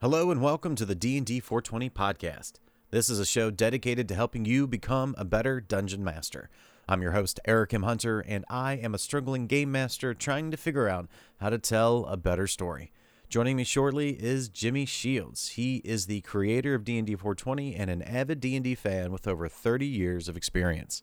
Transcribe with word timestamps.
Hello 0.00 0.30
and 0.30 0.40
welcome 0.40 0.76
to 0.76 0.86
the 0.86 0.94
D&D 0.94 1.40
420 1.40 1.90
podcast. 1.90 2.60
This 2.92 3.10
is 3.10 3.18
a 3.18 3.26
show 3.26 3.50
dedicated 3.50 4.06
to 4.06 4.14
helping 4.14 4.44
you 4.44 4.68
become 4.68 5.12
a 5.18 5.24
better 5.24 5.60
dungeon 5.60 6.04
master. 6.04 6.50
I'm 6.88 7.02
your 7.02 7.10
host 7.10 7.40
Eric 7.46 7.74
M. 7.74 7.82
Hunter 7.82 8.20
and 8.20 8.44
I 8.48 8.74
am 8.74 8.94
a 8.94 8.98
struggling 8.98 9.48
game 9.48 9.72
master 9.72 10.14
trying 10.14 10.52
to 10.52 10.56
figure 10.56 10.88
out 10.88 11.08
how 11.40 11.50
to 11.50 11.58
tell 11.58 12.04
a 12.04 12.16
better 12.16 12.46
story. 12.46 12.92
Joining 13.28 13.56
me 13.56 13.64
shortly 13.64 14.10
is 14.10 14.48
Jimmy 14.48 14.86
Shields. 14.86 15.48
He 15.48 15.78
is 15.78 16.06
the 16.06 16.20
creator 16.20 16.76
of 16.76 16.84
D&D 16.84 17.16
420 17.16 17.74
and 17.74 17.90
an 17.90 18.02
avid 18.02 18.38
D&D 18.38 18.76
fan 18.76 19.10
with 19.10 19.26
over 19.26 19.48
30 19.48 19.84
years 19.84 20.28
of 20.28 20.36
experience. 20.36 21.02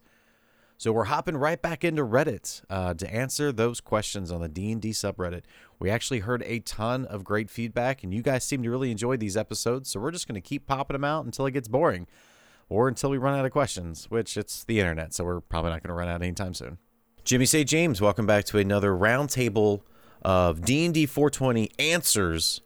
So 0.78 0.92
we're 0.92 1.06
hopping 1.06 1.38
right 1.38 1.62
back 1.62 1.86
into 1.86 2.04
Reddit 2.04 2.62
uh, 2.70 2.94
to 2.96 3.14
answer 3.14 3.52
those 3.54 3.80
questions 3.80 4.30
on 4.30 4.42
the 4.42 4.50
D&D 4.50 4.90
subreddit. 4.92 5.44
We 5.80 5.90
actually 5.90 6.20
heard 6.20 6.44
a 6.46 6.60
ton 6.60 7.06
of 7.06 7.24
great 7.24 7.50
feedback, 7.50 8.04
and 8.04 8.14
you 8.14 8.22
guys 8.22 8.44
seem 8.44 8.62
to 8.64 8.70
really 8.70 8.92
enjoy 8.92 9.16
these 9.16 9.38
episodes. 9.38 9.90
So 9.90 10.02
we're 10.02 10.12
just 10.12 10.28
going 10.28 10.36
to 10.36 10.42
keep 10.42 10.68
popping 10.68 10.96
them 10.96 11.06
out 11.06 11.24
until 11.24 11.46
it 11.46 11.52
gets 11.52 11.70
boring, 11.70 12.08
or 12.68 12.90
until 12.90 13.10
we 13.10 13.18
run 13.18 13.40
out 13.40 13.46
of 13.46 13.52
questions. 13.52 14.12
Which 14.12 14.36
it's 14.36 14.66
the 14.66 14.80
internet, 14.80 15.14
so 15.14 15.24
we're 15.24 15.40
probably 15.42 15.72
not 15.72 15.82
going 15.82 15.90
to 15.90 15.96
run 15.96 16.10
out 16.10 16.22
anytime 16.22 16.54
soon. 16.54 16.78
Jimmy 17.24 17.46
St. 17.46 17.68
James, 17.68 18.02
welcome 18.02 18.26
back 18.26 18.44
to 18.46 18.58
another 18.58 18.92
roundtable 18.92 19.82
of 20.22 20.64
D&D 20.64 21.06
420 21.06 21.72
answers 21.80 22.62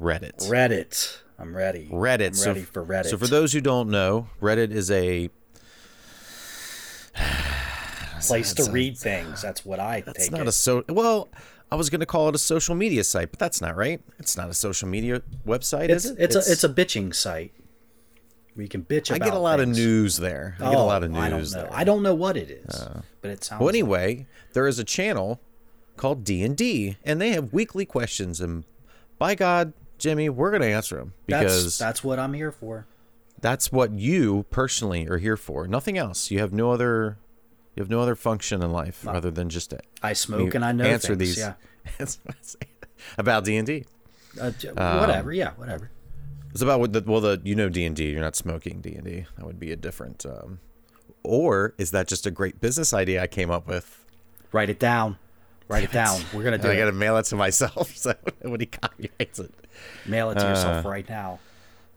Reddit. 0.00 0.48
Reddit. 0.48 1.18
I'm 1.38 1.56
ready. 1.56 1.88
Reddit. 1.90 2.28
I'm 2.28 2.34
so, 2.34 2.50
ready 2.52 2.62
for 2.62 2.84
Reddit. 2.84 3.06
So 3.06 3.16
for 3.16 3.26
those 3.26 3.52
who 3.52 3.60
don't 3.60 3.88
know, 3.88 4.28
Reddit 4.40 4.70
is 4.70 4.90
a 4.90 5.30
place 8.26 8.52
to 8.54 8.70
read 8.70 8.96
things. 8.98 9.40
That's 9.42 9.64
what 9.64 9.80
I 9.80 10.02
It's 10.06 10.24
take 10.24 10.32
not 10.32 10.42
it. 10.42 10.48
a 10.48 10.52
so 10.52 10.84
well. 10.88 11.28
I 11.72 11.76
was 11.76 11.90
going 11.90 12.00
to 12.00 12.06
call 12.06 12.28
it 12.28 12.34
a 12.34 12.38
social 12.38 12.74
media 12.74 13.02
site, 13.02 13.30
but 13.30 13.38
that's 13.40 13.60
not 13.60 13.74
right. 13.74 14.00
It's 14.18 14.36
not 14.36 14.48
a 14.48 14.54
social 14.54 14.86
media 14.88 15.22
website, 15.46 15.88
it's 15.88 16.04
is 16.04 16.10
it? 16.12 16.16
it's, 16.20 16.36
a 16.36 16.52
it's 16.52 16.62
a 16.64 16.68
bitching 16.68 17.14
site. 17.14 17.52
We 18.54 18.68
can 18.68 18.84
bitch 18.84 19.10
I 19.12 19.18
get 19.18 19.34
a 19.34 19.38
lot 19.38 19.58
things. 19.58 19.76
of 19.76 19.82
news 19.84 20.16
there. 20.18 20.56
I 20.60 20.64
get 20.70 20.74
a 20.74 20.78
Oh, 20.78 20.86
lot 20.86 21.02
of 21.02 21.12
I 21.16 21.28
don't 21.28 21.40
news 21.40 21.54
know. 21.54 21.62
there. 21.62 21.72
Uh, 21.72 21.76
I 21.76 21.82
don't 21.82 22.02
know 22.04 22.14
what 22.14 22.36
it 22.36 22.50
is, 22.50 22.86
but 23.20 23.30
it 23.32 23.42
sounds. 23.42 23.60
Well, 23.60 23.68
anyway, 23.68 24.26
there 24.52 24.68
is 24.68 24.78
a 24.78 24.84
channel 24.84 25.40
called 25.96 26.22
D 26.22 26.44
and 26.44 26.56
D, 26.56 26.96
and 27.04 27.20
they 27.20 27.30
have 27.30 27.52
weekly 27.52 27.84
questions. 27.84 28.40
And 28.40 28.64
by 29.18 29.34
God, 29.34 29.72
Jimmy, 29.98 30.28
we're 30.28 30.50
going 30.50 30.62
to 30.62 30.68
answer 30.68 30.96
them 30.98 31.14
because 31.26 31.64
that's 31.64 31.78
that's 31.78 32.04
what 32.04 32.20
I'm 32.20 32.34
here 32.34 32.52
for. 32.52 32.86
that's 33.40 33.72
what 33.72 33.90
you 33.92 34.44
personally 34.50 35.08
are 35.08 35.18
here 35.18 35.36
for. 35.36 35.66
Nothing 35.66 35.98
else. 35.98 36.30
You 36.30 36.38
have 36.38 36.52
no 36.52 36.70
other. 36.70 37.16
You 37.74 37.82
have 37.82 37.90
no 37.90 38.00
other 38.00 38.14
function 38.14 38.62
in 38.62 38.70
life 38.72 39.06
other 39.06 39.30
than 39.30 39.48
just 39.48 39.70
to 39.70 39.80
I 40.02 40.12
smoke 40.12 40.54
and 40.54 40.64
I 40.64 40.72
know 40.72 40.84
answer 40.84 41.16
things. 41.16 41.36
these 41.36 41.38
Yeah. 41.38 41.54
about 43.18 43.44
D 43.44 43.56
and 43.56 43.66
D. 43.66 43.84
Uh, 44.40 44.52
Um, 44.76 45.00
whatever. 45.00 45.32
Yeah. 45.32 45.50
Whatever. 45.56 45.90
It's 46.52 46.62
about 46.62 46.78
what 46.80 46.92
the 46.92 47.02
well 47.04 47.20
the 47.20 47.40
you 47.42 47.54
know 47.56 47.68
D 47.68 47.84
and 47.84 47.96
D. 47.96 48.10
You're 48.10 48.20
not 48.20 48.36
smoking 48.36 48.80
D 48.80 48.94
and 48.94 49.04
D. 49.04 49.26
That 49.36 49.44
would 49.44 49.58
be 49.58 49.72
a 49.72 49.76
different. 49.76 50.24
Um, 50.24 50.60
or 51.24 51.74
is 51.78 51.90
that 51.90 52.06
just 52.06 52.26
a 52.26 52.30
great 52.30 52.60
business 52.60 52.92
idea 52.92 53.22
I 53.22 53.26
came 53.26 53.50
up 53.50 53.66
with? 53.66 54.04
Write 54.52 54.70
it 54.70 54.78
down. 54.78 55.18
Write 55.66 55.84
it 55.84 55.92
down. 55.92 56.20
We're 56.32 56.44
gonna 56.44 56.58
do 56.58 56.68
I 56.70 56.76
got 56.76 56.84
to 56.86 56.92
mail 56.92 57.16
it 57.16 57.24
to 57.26 57.36
myself 57.36 57.96
so 57.96 58.14
nobody 58.44 58.66
copyrights 58.66 59.38
it. 59.40 59.52
Mail 60.06 60.30
it 60.30 60.34
to 60.34 60.46
uh, 60.46 60.50
yourself 60.50 60.84
right 60.84 61.08
now. 61.08 61.40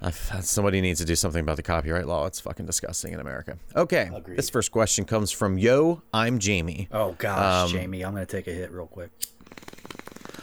I, 0.01 0.11
somebody 0.11 0.79
needs 0.81 0.99
to 0.99 1.05
do 1.05 1.15
something 1.15 1.41
about 1.41 1.55
the 1.55 1.63
copyright 1.63 2.05
law. 2.07 2.25
It's 2.27 2.39
fucking 2.39 2.65
disgusting 2.65 3.13
in 3.13 3.19
America. 3.19 3.57
Okay, 3.75 4.09
Agreed. 4.13 4.37
this 4.37 4.49
first 4.49 4.71
question 4.71 5.05
comes 5.05 5.31
from 5.31 5.57
Yo. 5.57 6.01
I'm 6.13 6.37
Jamie. 6.39 6.87
Oh 6.91 7.13
gosh, 7.17 7.65
Um, 7.71 7.71
Jamie, 7.77 8.03
I'm 8.03 8.13
gonna 8.13 8.25
take 8.25 8.47
a 8.47 8.51
hit 8.53 8.71
real 8.71 8.87
quick. 8.87 9.09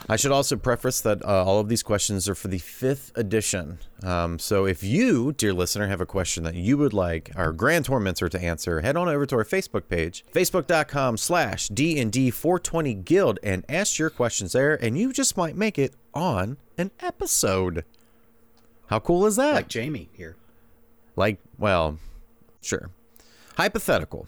I 0.07 0.17
should 0.17 0.33
also 0.33 0.57
preface 0.57 1.01
that 1.01 1.25
uh, 1.25 1.45
all 1.45 1.61
of 1.61 1.71
these 1.71 1.83
questions 1.83 2.29
are 2.29 2.35
for 2.35 2.49
the 2.49 2.59
fifth 2.59 3.11
edition. 3.17 3.79
Um, 4.03 4.39
so 4.39 4.67
if 4.67 4.83
you, 4.85 5.33
dear 5.33 5.55
listener, 5.55 5.87
have 5.87 6.03
a 6.03 6.05
question 6.07 6.45
that 6.45 6.55
you 6.55 6.77
would 6.77 6.93
like 6.93 7.31
our 7.37 7.53
Grand 7.53 7.87
Tormentor 7.87 8.29
to 8.29 8.39
answer, 8.39 8.83
head 8.83 8.99
on 8.99 9.09
over 9.09 9.25
to 9.25 9.37
our 9.37 9.45
Facebook 9.47 9.89
page, 9.89 10.23
facebook.com 10.35 11.17
slash 11.17 11.69
D&D420 11.69 13.03
Guild, 13.03 13.39
and 13.43 13.65
ask 13.67 13.99
your 13.99 14.11
questions 14.11 14.53
there, 14.53 14.75
and 14.75 14.99
you 14.99 15.11
just 15.11 15.39
might 15.39 15.57
make 15.57 15.79
it 15.79 15.95
on 16.13 16.59
an 16.77 16.91
episode. 17.01 17.85
How 18.89 19.01
cool 19.01 19.27
is 19.27 19.37
that? 19.37 19.55
Like 19.55 19.69
Jamie 19.69 20.09
here. 20.13 20.37
Like, 21.17 21.39
well, 21.59 21.99
sure. 22.61 22.91
Hypothetical. 23.57 24.27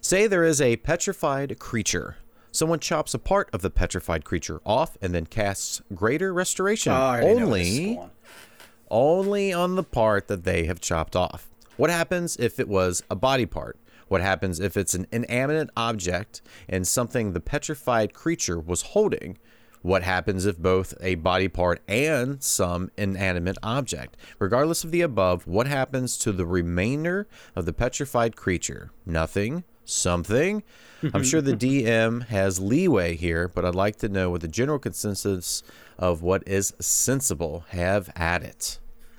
Say 0.00 0.26
there 0.26 0.44
is 0.44 0.60
a 0.60 0.76
petrified 0.76 1.58
creature. 1.58 2.16
Someone 2.50 2.80
chops 2.80 3.14
a 3.14 3.18
part 3.18 3.48
of 3.52 3.62
the 3.62 3.70
petrified 3.70 4.24
creature 4.24 4.60
off 4.66 4.96
and 5.00 5.14
then 5.14 5.26
casts 5.26 5.80
greater 5.94 6.32
restoration 6.34 6.92
Oh, 6.92 6.96
I 6.96 7.22
already 7.22 7.40
know 7.40 7.48
where 7.48 7.58
this 7.58 7.68
is 7.68 7.78
only 7.78 8.10
only 8.90 9.52
on 9.52 9.74
the 9.74 9.82
part 9.82 10.28
that 10.28 10.44
they 10.44 10.66
have 10.66 10.80
chopped 10.80 11.16
off. 11.16 11.48
What 11.76 11.88
happens 11.88 12.36
if 12.36 12.60
it 12.60 12.68
was 12.68 13.02
a 13.10 13.16
body 13.16 13.46
part? 13.46 13.78
What 14.08 14.20
happens 14.20 14.60
if 14.60 14.76
it's 14.76 14.92
an 14.92 15.06
inanimate 15.10 15.70
object 15.74 16.42
and 16.68 16.86
something 16.86 17.32
the 17.32 17.40
petrified 17.40 18.12
creature 18.12 18.60
was 18.60 18.82
holding? 18.82 19.38
What 19.82 20.04
happens 20.04 20.46
if 20.46 20.58
both 20.58 20.94
a 21.00 21.16
body 21.16 21.48
part 21.48 21.80
and 21.88 22.42
some 22.42 22.90
inanimate 22.96 23.58
object? 23.62 24.16
Regardless 24.38 24.84
of 24.84 24.92
the 24.92 25.00
above, 25.02 25.46
what 25.46 25.66
happens 25.66 26.16
to 26.18 26.32
the 26.32 26.46
remainder 26.46 27.26
of 27.56 27.66
the 27.66 27.72
petrified 27.72 28.36
creature? 28.36 28.92
Nothing? 29.04 29.64
Something? 29.84 30.62
I'm 31.14 31.24
sure 31.24 31.40
the 31.40 31.56
DM 31.56 32.26
has 32.28 32.60
leeway 32.60 33.16
here, 33.16 33.48
but 33.48 33.64
I'd 33.64 33.74
like 33.74 33.96
to 33.96 34.08
know 34.08 34.30
what 34.30 34.40
the 34.40 34.48
general 34.48 34.78
consensus 34.78 35.64
of 35.98 36.22
what 36.22 36.46
is 36.46 36.74
sensible. 36.78 37.64
Have 37.70 38.08
at 38.14 38.44
it. 38.44 38.78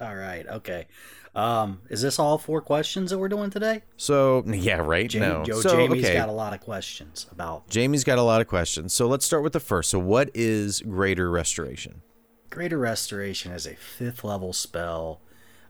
All 0.00 0.14
right. 0.14 0.46
Okay. 0.46 0.86
Um, 1.34 1.80
is 1.90 2.00
this 2.00 2.18
all 2.18 2.38
four 2.38 2.60
questions 2.60 3.10
that 3.10 3.18
we're 3.18 3.28
doing 3.28 3.50
today? 3.50 3.82
So 3.96 4.44
yeah, 4.46 4.76
right. 4.76 5.10
Jamie, 5.10 5.26
no, 5.26 5.44
Joe, 5.44 5.60
so 5.60 5.70
Jamie's 5.70 6.04
okay. 6.04 6.14
got 6.14 6.28
a 6.28 6.32
lot 6.32 6.54
of 6.54 6.60
questions 6.60 7.26
about 7.30 7.68
Jamie's 7.68 8.04
got 8.04 8.18
a 8.18 8.22
lot 8.22 8.40
of 8.40 8.46
questions. 8.46 8.94
So 8.94 9.08
let's 9.08 9.26
start 9.26 9.42
with 9.42 9.52
the 9.52 9.60
first. 9.60 9.90
So 9.90 9.98
what 9.98 10.30
is 10.32 10.80
greater 10.82 11.30
restoration? 11.30 12.02
Greater 12.50 12.78
Restoration 12.78 13.50
is 13.50 13.66
a 13.66 13.74
fifth 13.74 14.22
level 14.22 14.52
spell. 14.52 15.20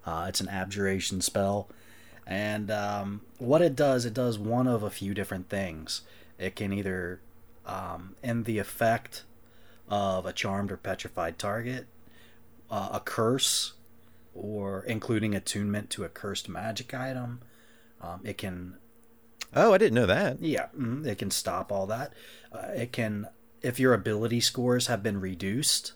Uh, 0.05 0.27
it's 0.29 0.43
an 0.43 0.51
abjuration 0.51 1.23
spell, 1.23 1.71
and 2.27 2.71
um, 2.71 3.23
what 3.39 3.63
it 3.63 3.75
does, 3.75 4.05
it 4.05 4.13
does 4.13 4.39
one 4.39 4.67
of 4.67 4.83
a 4.83 4.91
few 4.91 5.15
different 5.15 5.49
things. 5.49 6.03
It 6.39 6.57
can 6.57 6.75
either 6.75 7.23
um, 7.65 8.17
end 8.23 8.45
the 8.45 8.59
effect 8.59 9.25
of 9.89 10.27
a 10.27 10.33
charmed 10.35 10.71
or 10.71 10.77
petrified 10.77 11.39
target, 11.39 11.87
uh, 12.71 12.91
a 12.93 13.01
curse, 13.01 13.73
or 14.35 14.85
including 14.85 15.35
attunement 15.35 15.91
to 15.91 16.05
a 16.05 16.09
cursed 16.09 16.49
magic 16.49 16.93
item. 16.93 17.41
Um, 18.01 18.21
it 18.25 18.37
can 18.39 18.77
Oh, 19.57 19.73
I 19.73 19.79
didn't 19.79 19.95
know 19.95 20.07
that. 20.07 20.43
Yeah, 20.43 20.67
mm, 20.77 21.07
it 21.07 21.19
can 21.19 21.31
stop 21.31 21.71
all 21.71 21.87
that. 21.87 22.13
Uh, 22.53 22.69
it 22.75 22.93
can, 22.93 23.29
if 23.63 23.79
your 23.79 23.95
ability 23.95 24.41
scores 24.41 24.89
have 24.89 25.03
been 25.03 25.21
reduced 25.21 25.93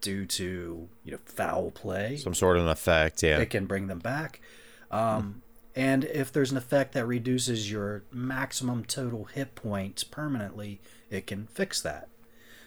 due 0.00 0.26
to 0.26 0.88
you 1.04 1.12
know 1.12 1.18
foul 1.26 1.70
play, 1.70 2.16
Some 2.16 2.34
sort 2.34 2.56
of 2.56 2.64
an 2.64 2.68
effect. 2.70 3.22
Yeah. 3.22 3.38
it 3.38 3.50
can 3.50 3.66
bring 3.66 3.86
them 3.88 3.98
back. 3.98 4.40
Um, 4.90 5.42
and 5.76 6.04
if 6.04 6.32
there's 6.32 6.52
an 6.52 6.56
effect 6.56 6.92
that 6.94 7.04
reduces 7.06 7.70
your 7.70 8.04
maximum 8.12 8.84
total 8.84 9.24
hit 9.24 9.54
points 9.54 10.04
permanently, 10.04 10.80
it 11.10 11.26
can 11.26 11.46
fix 11.46 11.82
that. 11.82 12.08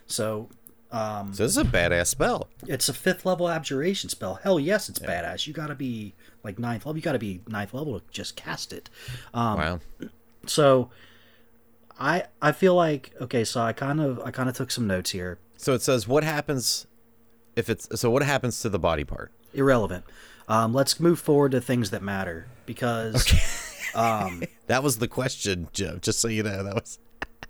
So 0.08 0.50
um, 0.92 1.34
So 1.34 1.44
this 1.44 1.52
is 1.52 1.58
a 1.58 1.64
badass 1.66 2.08
spell. 2.08 2.48
it's 2.68 2.88
a 2.90 2.94
fifth 2.94 3.26
level 3.26 3.50
abjuration 3.50 4.10
spell. 4.10 4.36
Hell 4.36 4.60
yes, 4.60 4.88
it's 4.90 5.00
badass. 5.00 5.46
You 5.48 5.54
got 5.54 5.68
to 5.68 5.76
be 5.76 6.14
like 6.44 6.58
ninth 6.60 6.86
level. 6.86 6.98
You 6.98 7.04
got 7.04 7.12
to 7.14 7.20
be 7.20 7.42
ninth 7.48 7.74
level 7.74 8.00
to 8.00 8.06
just 8.12 8.36
cast 8.36 8.72
it. 8.74 8.90
Um, 9.34 9.58
Wow. 9.58 9.80
so 10.46 10.90
i 12.00 12.24
i 12.42 12.52
feel 12.52 12.76
like 12.76 13.12
okay 13.20 13.44
so 13.44 13.60
i 13.60 13.74
kind 13.74 14.00
of 14.00 14.20
i 14.24 14.30
kind 14.30 14.48
of 14.48 14.56
took 14.56 14.70
some 14.70 14.86
notes 14.86 15.10
here 15.12 15.40
So 15.58 15.74
it 15.74 15.82
says 15.82 16.08
what 16.08 16.24
happens 16.24 16.86
if 17.56 17.70
it's 17.72 17.88
so 18.00 18.12
what 18.12 18.22
happens 18.24 18.62
to 18.62 18.70
the 18.70 18.78
body 18.80 19.04
part? 19.04 19.32
irrelevant 19.54 20.06
um 20.48 20.74
let's 20.76 21.00
move 21.00 21.20
forward 21.20 21.52
to 21.54 21.60
things 21.60 21.90
that 21.90 22.04
matter 22.04 22.48
because 22.68 23.34
um 23.96 24.44
That 24.68 24.84
was 24.84 24.98
the 25.00 25.08
question, 25.08 25.70
Joe. 25.72 25.98
Just 26.02 26.20
so 26.20 26.28
you 26.28 26.44
know, 26.44 26.62
that 26.62 26.76
was 26.76 27.00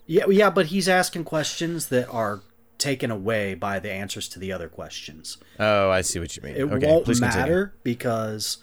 yeah 0.05 0.25
yeah 0.29 0.49
but 0.49 0.67
he's 0.67 0.87
asking 0.87 1.25
questions 1.25 1.87
that 1.89 2.07
are 2.09 2.41
taken 2.77 3.09
away 3.11 3.53
by 3.55 3.79
the 3.79 3.91
answers 3.91 4.27
to 4.29 4.39
the 4.39 4.51
other 4.51 4.69
questions 4.69 5.37
Oh, 5.59 5.89
I 5.89 6.01
see 6.01 6.19
what 6.19 6.35
you 6.35 6.43
mean. 6.43 6.55
it 6.55 6.63
okay, 6.63 6.85
won't 6.85 7.19
matter 7.19 7.73
because 7.83 8.57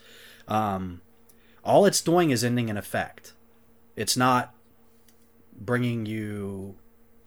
um 0.47 1.01
all 1.63 1.85
it's 1.85 2.01
doing 2.01 2.29
is 2.29 2.43
ending 2.43 2.69
an 2.69 2.77
effect 2.77 3.33
it's 3.95 4.15
not 4.15 4.53
bringing 5.57 6.05
you 6.05 6.75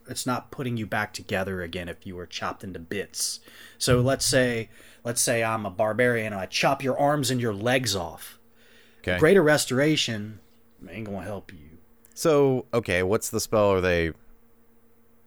it's 0.07 0.25
not 0.25 0.49
putting 0.51 0.77
you 0.77 0.85
back 0.85 1.13
together 1.13 1.61
again 1.61 1.87
if 1.89 2.05
you 2.05 2.15
were 2.15 2.25
chopped 2.25 2.63
into 2.63 2.79
bits 2.79 3.39
so 3.77 3.99
let's 4.01 4.25
say 4.25 4.69
let's 5.03 5.21
say 5.21 5.43
i'm 5.43 5.65
a 5.65 5.69
barbarian 5.69 6.33
and 6.33 6.41
i 6.41 6.45
chop 6.45 6.83
your 6.83 6.97
arms 6.97 7.29
and 7.31 7.41
your 7.41 7.53
legs 7.53 7.95
off 7.95 8.37
Okay. 9.01 9.17
greater 9.17 9.41
restoration 9.41 10.39
ain't 10.89 11.05
gonna 11.05 11.21
help 11.25 11.51
you 11.53 11.77
So 12.13 12.65
okay, 12.73 13.01
what's 13.03 13.29
the 13.29 13.39
spell? 13.39 13.71
Are 13.71 13.81
they 13.81 14.11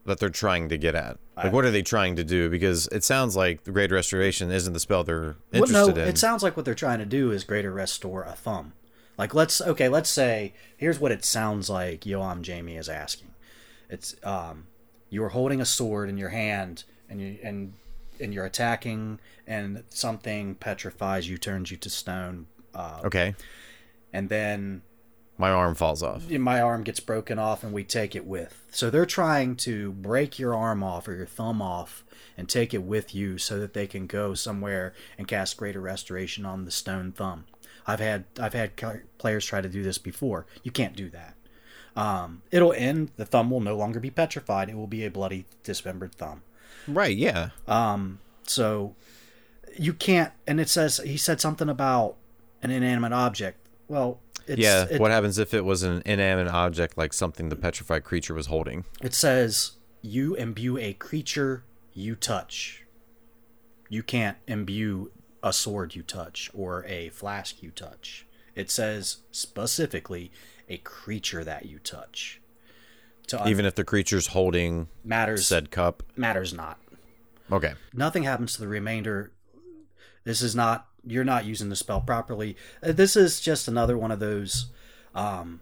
that 0.04 0.18
they're 0.18 0.28
trying 0.28 0.68
to 0.68 0.78
get 0.78 0.94
at? 0.94 1.18
Like, 1.36 1.52
what 1.52 1.64
are 1.64 1.70
they 1.70 1.82
trying 1.82 2.16
to 2.16 2.24
do? 2.24 2.50
Because 2.50 2.88
it 2.88 3.04
sounds 3.04 3.36
like 3.36 3.64
the 3.64 3.70
Greater 3.72 3.94
Restoration 3.94 4.50
isn't 4.50 4.72
the 4.72 4.80
spell 4.80 5.04
they're 5.04 5.36
Well, 5.52 5.62
interested 5.64 5.96
no, 5.96 6.02
in. 6.02 6.08
it 6.08 6.18
sounds 6.18 6.42
like 6.42 6.56
what 6.56 6.64
they're 6.64 6.74
trying 6.74 6.98
to 6.98 7.06
do 7.06 7.30
is 7.30 7.44
greater 7.44 7.72
restore 7.72 8.22
a 8.24 8.32
thumb. 8.32 8.72
Like 9.18 9.34
let's 9.34 9.60
okay, 9.60 9.88
let's 9.88 10.10
say 10.10 10.54
here's 10.76 10.98
what 10.98 11.12
it 11.12 11.24
sounds 11.24 11.68
like 11.70 12.00
Yoam 12.02 12.42
Jamie 12.42 12.76
is 12.76 12.88
asking. 12.88 13.28
It's 13.88 14.16
um 14.24 14.66
you're 15.10 15.28
holding 15.28 15.60
a 15.60 15.64
sword 15.66 16.08
in 16.08 16.16
your 16.16 16.30
hand 16.30 16.84
and 17.08 17.20
you 17.20 17.38
and 17.42 17.74
and 18.20 18.32
you're 18.32 18.46
attacking 18.46 19.20
and 19.46 19.84
something 19.90 20.54
petrifies 20.54 21.28
you, 21.28 21.36
turns 21.36 21.70
you 21.70 21.76
to 21.76 21.90
stone, 21.90 22.46
uh, 22.74 23.00
okay, 23.04 23.34
and 24.12 24.28
then 24.28 24.82
my 25.38 25.50
arm 25.50 25.74
falls 25.74 26.02
off. 26.02 26.28
my 26.30 26.60
arm 26.60 26.82
gets 26.82 27.00
broken 27.00 27.38
off 27.38 27.64
and 27.64 27.72
we 27.72 27.84
take 27.84 28.14
it 28.14 28.26
with. 28.26 28.62
So 28.70 28.90
they're 28.90 29.06
trying 29.06 29.56
to 29.56 29.92
break 29.92 30.38
your 30.38 30.54
arm 30.54 30.82
off 30.82 31.08
or 31.08 31.14
your 31.14 31.26
thumb 31.26 31.60
off 31.60 32.04
and 32.36 32.48
take 32.48 32.72
it 32.72 32.82
with 32.82 33.14
you 33.14 33.38
so 33.38 33.58
that 33.58 33.74
they 33.74 33.86
can 33.86 34.06
go 34.06 34.34
somewhere 34.34 34.94
and 35.18 35.26
cast 35.26 35.56
greater 35.56 35.80
restoration 35.80 36.46
on 36.46 36.64
the 36.64 36.70
stone 36.70 37.12
thumb. 37.12 37.44
I've 37.86 38.00
had 38.00 38.24
I've 38.38 38.52
had 38.52 38.72
players 39.18 39.44
try 39.44 39.60
to 39.60 39.68
do 39.68 39.82
this 39.82 39.98
before. 39.98 40.46
You 40.62 40.70
can't 40.70 40.94
do 40.94 41.10
that. 41.10 41.34
Um, 41.96 42.42
it'll 42.50 42.72
end. 42.72 43.10
The 43.16 43.26
thumb 43.26 43.50
will 43.50 43.60
no 43.60 43.76
longer 43.76 44.00
be 44.00 44.10
petrified. 44.10 44.68
It 44.68 44.76
will 44.76 44.86
be 44.86 45.04
a 45.04 45.10
bloody, 45.10 45.46
dismembered 45.62 46.14
thumb. 46.14 46.42
Right? 46.86 47.16
Yeah. 47.16 47.50
Um. 47.66 48.20
So 48.44 48.94
you 49.76 49.92
can't. 49.92 50.32
And 50.46 50.60
it 50.60 50.68
says 50.68 50.98
he 51.04 51.16
said 51.16 51.40
something 51.40 51.68
about 51.68 52.16
an 52.62 52.70
inanimate 52.70 53.12
object. 53.12 53.61
Well, 53.92 54.20
it's, 54.46 54.58
yeah. 54.58 54.86
it- 54.90 54.98
what 55.02 55.10
happens 55.10 55.36
if 55.38 55.52
it 55.52 55.66
was 55.66 55.82
an 55.82 56.02
inanimate 56.06 56.50
object, 56.50 56.96
like 56.96 57.12
something 57.12 57.50
the 57.50 57.56
petrified 57.56 58.04
creature 58.04 58.32
was 58.32 58.46
holding? 58.46 58.86
It 59.02 59.12
says 59.12 59.72
you 60.00 60.34
imbue 60.34 60.78
a 60.78 60.94
creature 60.94 61.64
you 61.92 62.14
touch. 62.16 62.84
You 63.90 64.02
can't 64.02 64.38
imbue 64.48 65.10
a 65.42 65.52
sword 65.52 65.94
you 65.94 66.02
touch 66.02 66.50
or 66.54 66.86
a 66.86 67.10
flask 67.10 67.62
you 67.62 67.70
touch. 67.70 68.24
It 68.54 68.70
says 68.70 69.18
specifically 69.30 70.32
a 70.70 70.78
creature 70.78 71.44
that 71.44 71.66
you 71.66 71.78
touch. 71.78 72.40
To 73.26 73.42
un- 73.42 73.48
Even 73.48 73.66
if 73.66 73.74
the 73.74 73.84
creature's 73.84 74.28
holding 74.28 74.88
matters 75.04 75.46
said 75.46 75.70
cup. 75.70 76.02
matters 76.16 76.54
not. 76.54 76.78
Okay. 77.50 77.74
Nothing 77.92 78.22
happens 78.22 78.54
to 78.54 78.60
the 78.62 78.68
remainder. 78.68 79.32
This 80.24 80.40
is 80.40 80.54
not 80.56 80.88
you're 81.06 81.24
not 81.24 81.44
using 81.44 81.68
the 81.68 81.76
spell 81.76 82.00
properly. 82.00 82.56
Uh, 82.82 82.92
This 82.92 83.16
is 83.16 83.40
just 83.40 83.68
another 83.68 83.96
one 83.98 84.10
of 84.10 84.20
those 84.20 84.66
um, 85.14 85.60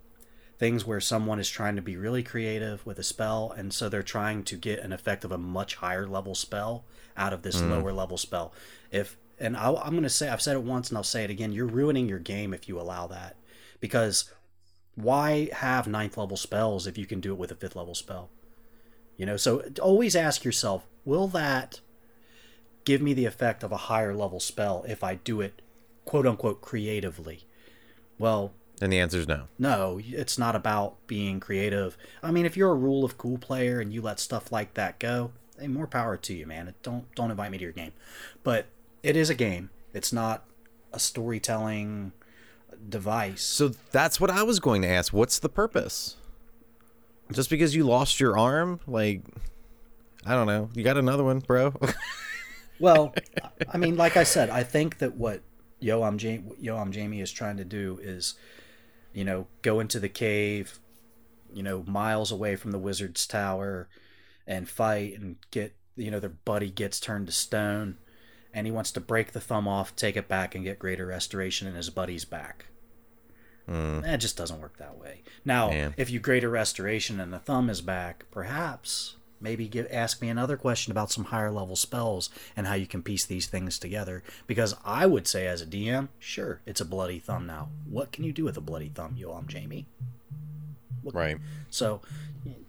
things 0.59 0.87
where 0.87 1.01
someone 1.01 1.41
is 1.41 1.49
trying 1.49 1.77
to 1.77 1.83
be 1.83 1.97
really 1.97 2.23
creative 2.23 2.85
with 2.85 2.99
a 2.99 3.03
spell, 3.03 3.53
and 3.57 3.73
so 3.73 3.89
they're 3.89 4.03
trying 4.03 4.45
to 4.45 4.57
get 4.57 4.81
an 4.81 4.93
effect 4.93 5.25
of 5.25 5.33
a 5.33 5.39
much 5.39 5.77
higher 5.77 6.07
level 6.07 6.35
spell 6.35 6.85
out 7.17 7.33
of 7.33 7.43
this 7.43 7.61
lower 7.63 7.93
level 7.93 8.17
spell. 8.17 8.53
If 8.91 9.17
and 9.39 9.57
I, 9.57 9.69
I'm 9.75 9.93
going 9.93 10.03
to 10.03 10.11
say 10.11 10.29
I've 10.29 10.43
said 10.43 10.57
it 10.57 10.63
once 10.63 10.91
and 10.91 10.99
I'll 10.99 11.03
say 11.03 11.25
it 11.25 11.31
again. 11.31 11.53
You're 11.53 11.67
ruining 11.67 12.09
your 12.09 12.19
game 12.19 12.53
if 12.53 12.69
you 12.69 12.79
allow 12.79 13.07
that 13.07 13.37
because 13.81 14.31
why 14.95 15.49
have 15.53 15.89
ninth 15.89 16.19
level 16.19 16.37
spells 16.37 16.87
if 16.87 16.99
you 16.99 17.07
can 17.07 17.21
do 17.21 17.33
it 17.33 17.39
with 17.39 17.51
a 17.51 17.55
fifth 17.55 17.75
level 17.75 17.95
spell? 17.95 18.29
You 19.17 19.27
know, 19.27 19.37
so 19.37 19.65
always 19.81 20.15
ask 20.15 20.45
yourself, 20.45 20.87
will 21.05 21.27
that 21.29 21.81
give 22.85 23.01
me 23.03 23.13
the 23.15 23.27
effect 23.27 23.63
of 23.63 23.73
a 23.73 23.77
higher 23.77 24.15
level 24.15 24.41
spell 24.41 24.85
if 24.89 25.03
I 25.05 25.17
do 25.17 25.41
it 25.41 25.63
quote 26.05 26.27
unquote 26.27 26.61
creatively? 26.61 27.45
Well, 28.19 28.53
And 28.83 28.93
the 28.93 28.99
answer 29.01 29.19
is 29.19 29.29
no. 29.29 29.45
no, 29.59 30.01
it's 30.03 30.39
not 30.39 30.55
about 30.57 31.07
being 31.07 31.41
creative. 31.41 31.97
I 32.23 32.31
mean, 32.31 32.47
if 32.47 32.57
you're 32.57 32.71
a 32.73 32.75
rule 32.75 33.05
of 33.05 33.17
cool 33.19 33.39
player 33.39 33.81
and 33.81 33.93
you 33.93 34.03
let 34.03 34.21
stuff 34.21 34.51
like 34.53 34.75
that 34.75 34.99
go, 34.99 35.33
hey, 35.59 35.69
more 35.69 35.87
power 35.87 36.17
to 36.17 36.35
you, 36.35 36.47
man. 36.47 36.75
Don't 36.83 37.13
don't 37.15 37.31
invite 37.31 37.51
me 37.51 37.59
to 37.59 37.65
your 37.65 37.73
game. 37.73 37.93
But 38.43 38.67
it 39.03 39.17
is 39.17 39.31
a 39.31 39.35
game. 39.35 39.71
It's 39.95 40.13
not 40.13 40.45
a 40.93 40.99
storytelling 40.99 42.13
device. 42.89 43.43
So 43.43 43.69
that's 43.93 44.21
what 44.21 44.31
I 44.31 44.43
was 44.43 44.59
going 44.61 44.83
to 44.83 44.89
ask. 44.89 45.13
What's 45.13 45.39
the 45.39 45.49
purpose? 45.49 46.17
Just 47.33 47.49
because 47.51 47.75
you 47.75 47.85
lost 47.85 48.19
your 48.21 48.37
arm, 48.39 48.81
like 48.87 49.23
I 50.27 50.33
don't 50.35 50.47
know. 50.47 50.69
You 50.75 50.83
got 50.85 50.97
another 50.99 51.25
one, 51.25 51.39
bro. 51.41 51.73
Well, 52.81 53.15
I 53.73 53.77
mean, 53.77 53.97
like 53.97 54.17
I 54.17 54.25
said, 54.25 54.51
I 54.51 54.63
think 54.65 54.99
that 54.99 55.15
what 55.17 55.43
Yoam 55.83 56.17
Jamie, 56.17 56.53
Yoam 56.63 56.91
Jamie 56.91 57.21
is 57.21 57.31
trying 57.31 57.59
to 57.59 57.65
do 57.65 57.99
is, 58.03 58.35
you 59.13 59.25
know, 59.25 59.47
go 59.63 59.81
into 59.81 60.01
the 60.01 60.09
cave, 60.09 60.79
you 61.53 61.63
know, 61.63 61.85
miles 61.87 62.33
away 62.33 62.57
from 62.57 62.71
the 62.71 62.79
wizard's 62.79 63.27
tower, 63.27 63.89
and 64.47 64.69
fight 64.69 65.19
and 65.19 65.37
get, 65.51 65.77
you 65.97 66.11
know, 66.11 66.21
their 66.21 66.31
buddy 66.31 66.71
gets 66.71 66.99
turned 66.99 67.27
to 67.27 67.33
stone, 67.33 67.99
and 68.55 68.67
he 68.67 68.73
wants 68.73 68.91
to 68.93 69.01
break 69.01 69.33
the 69.33 69.41
thumb 69.41 69.69
off, 69.69 69.95
take 69.95 70.17
it 70.17 70.27
back, 70.29 70.55
and 70.55 70.65
get 70.65 70.79
greater 70.79 71.07
restoration, 71.07 71.69
and 71.69 71.77
his 71.77 71.91
buddy's 71.91 72.25
back. 72.25 72.67
Mm. 73.69 74.05
It 74.07 74.19
just 74.19 74.37
doesn't 74.37 74.61
work 74.61 74.79
that 74.79 74.99
way. 74.99 75.23
Now, 75.45 75.71
Yeah. 75.71 75.93
if 75.97 76.11
you 76.11 76.19
greater 76.19 76.49
restoration 76.51 77.21
and 77.21 77.33
the 77.33 77.39
thumb 77.39 77.71
is 77.71 77.81
back, 77.81 78.25
perhaps 78.31 79.17
maybe 79.41 79.69
give, 79.69 79.87
ask 79.91 80.21
me 80.21 80.29
another 80.29 80.57
question 80.57 80.91
about 80.91 81.11
some 81.11 81.25
higher 81.25 81.51
level 81.51 81.77
spells 81.77 82.31
and 82.57 82.67
how 82.67 82.75
you 82.75 82.87
can 82.87 83.03
piece 83.03 83.25
these 83.25 83.47
things 83.47 83.79
together. 83.79 84.23
Because 84.47 84.75
I 84.85 85.07
would 85.07 85.27
say, 85.27 85.47
as 85.47 85.63
a 85.63 85.67
DM, 85.67 86.09
sure, 86.19 86.61
it's 86.67 86.81
a 86.81 86.85
bloody 86.85 87.19
thumb 87.19 87.47
now. 87.47 87.69
What 87.89 88.13
can 88.13 88.25
you 88.25 88.33
do 88.33 88.45
with 88.45 88.57
a 88.57 88.61
bloody 88.61 88.89
thumb, 88.89 89.17
Yoam 89.19 89.47
Jamie? 89.47 89.87
right. 91.13 91.39
So, 91.71 92.01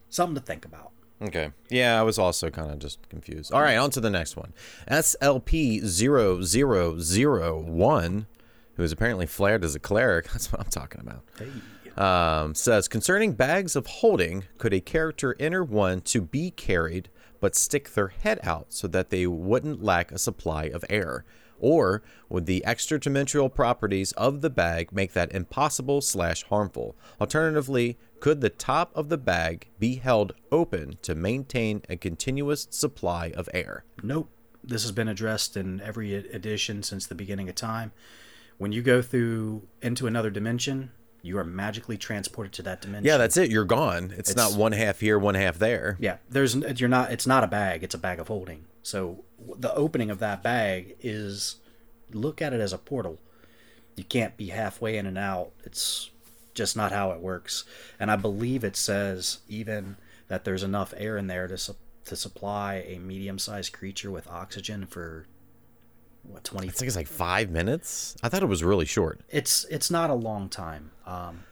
something 0.10 0.36
to 0.36 0.42
think 0.42 0.66
about. 0.66 0.92
Okay. 1.22 1.52
Yeah, 1.70 2.00
I 2.00 2.04
was 2.04 2.18
also 2.18 2.50
kind 2.50 2.72
of 2.72 2.80
just 2.80 3.08
confused. 3.10 3.54
All 3.54 3.62
right, 3.62 3.76
on 3.76 3.92
to 3.92 4.00
the 4.00 4.10
next 4.10 4.36
one. 4.36 4.54
SLP 4.90 5.84
0001, 5.84 8.26
who 8.76 8.84
is 8.84 8.92
apparently 8.92 9.26
flared 9.28 9.64
as 9.64 9.76
a 9.76 9.80
cleric. 9.80 10.28
That's 10.32 10.52
what 10.52 10.62
I'm 10.62 10.72
talking 10.72 11.02
about. 11.02 11.24
Um, 11.98 12.56
says 12.56 12.88
concerning 12.88 13.34
bags 13.34 13.76
of 13.76 13.86
holding, 13.86 14.46
could 14.58 14.74
a 14.74 14.80
character 14.80 15.36
enter 15.40 15.64
one 15.64 16.02
to 16.02 16.22
be 16.22 16.52
carried 16.52 17.10
but 17.40 17.56
stick 17.56 17.94
their 17.94 18.10
head 18.10 18.40
out 18.44 18.68
so 18.70 18.88
that 18.88 19.10
they 19.10 19.28
wouldn't 19.28 19.84
lack 19.84 20.12
a 20.12 20.20
supply 20.20 20.66
of 20.66 20.86
air? 20.90 21.26
Or 21.60 22.02
would 22.28 22.48
the 22.48 22.66
extra-dimensional 22.66 23.50
properties 23.50 24.14
of 24.14 24.42
the 24.42 24.50
bag 24.50 24.92
make 24.92 25.14
that 25.14 25.32
impossible 25.32 26.02
slash 26.02 26.44
harmful? 26.44 26.96
Alternatively, 27.20 27.98
could 28.20 28.42
the 28.42 28.50
top 28.50 28.92
of 28.96 29.10
the 29.10 29.18
bag 29.18 29.68
be 29.78 29.96
held 29.96 30.34
open 30.52 30.98
to 31.04 31.14
maintain 31.14 31.84
a 31.88 31.98
continuous 31.98 32.68
supply 32.72 33.32
of 33.36 33.50
air? 33.54 33.84
Nope. 34.02 34.30
This 34.64 34.84
has 34.84 34.92
been 34.92 35.08
addressed 35.08 35.58
in 35.58 35.82
every 35.82 36.14
edition 36.14 36.84
since 36.84 37.06
the 37.06 37.16
beginning 37.16 37.50
of 37.50 37.56
time. 37.56 37.92
When 38.58 38.72
you 38.72 38.84
go 38.84 39.02
through 39.02 39.68
into 39.82 40.06
another 40.06 40.30
dimension, 40.30 40.92
you 41.22 41.38
are 41.38 41.44
magically 41.44 41.98
transported 41.98 42.54
to 42.54 42.64
that 42.64 42.82
dimension. 42.82 43.06
Yeah, 43.06 43.18
that's 43.18 43.38
it. 43.38 43.52
You're 43.52 43.66
gone. 43.66 44.14
It's, 44.18 44.36
not 44.36 44.54
one 44.54 44.72
half 44.72 45.00
here, 45.00 45.20
one 45.20 45.36
half 45.36 45.60
there. 45.60 45.98
Yeah, 46.00 46.18
there's 46.30 46.56
you're 46.80 46.90
not. 46.90 47.12
It's 47.12 47.28
not 47.28 47.44
a 47.44 47.48
bag. 47.48 47.84
It's 47.84 47.96
a 47.96 48.00
bag 48.00 48.20
of 48.20 48.28
holding. 48.28 48.66
So 48.84 49.24
the 49.58 49.74
opening 49.76 50.10
of 50.10 50.20
that 50.20 50.42
bag 50.42 50.96
is 51.00 51.58
look 52.12 52.42
at 52.42 52.54
it 52.54 52.60
as 52.60 52.74
a 52.74 52.78
portal. 52.78 53.20
You 53.96 54.04
can't 54.04 54.38
be 54.38 54.48
halfway 54.48 54.98
in 54.98 55.06
and 55.06 55.18
out. 55.18 55.52
It's 55.64 56.10
just 56.54 56.76
not 56.76 56.92
how 56.92 57.12
it 57.12 57.20
works. 57.20 57.66
And 58.00 58.10
I 58.10 58.16
believe 58.16 58.64
it 58.64 58.76
says 58.76 59.40
even 59.48 59.98
that 60.28 60.44
there's 60.44 60.64
enough 60.64 60.94
air 60.98 61.18
in 61.18 61.28
there 61.28 61.48
to 61.48 61.58
su- 61.58 61.76
to 62.06 62.16
supply 62.16 62.84
a 62.88 62.98
medium-sized 62.98 63.74
creature 63.74 64.10
with 64.10 64.28
oxygen 64.28 64.86
for 64.86 65.28
what 66.24 66.44
20 66.44 66.68
I 66.68 66.72
think 66.72 66.88
it's 66.88 66.96
like 66.96 67.08
five 67.08 67.50
minutes. 67.50 68.16
I 68.24 68.30
thought 68.30 68.44
it 68.44 68.48
was 68.48 68.64
really 68.64 68.86
short. 68.86 69.22
it's 69.30 69.66
it's 69.70 69.90
not 69.92 70.10
a 70.10 70.14
long 70.16 70.50
time 70.50 70.92
um 71.06 71.44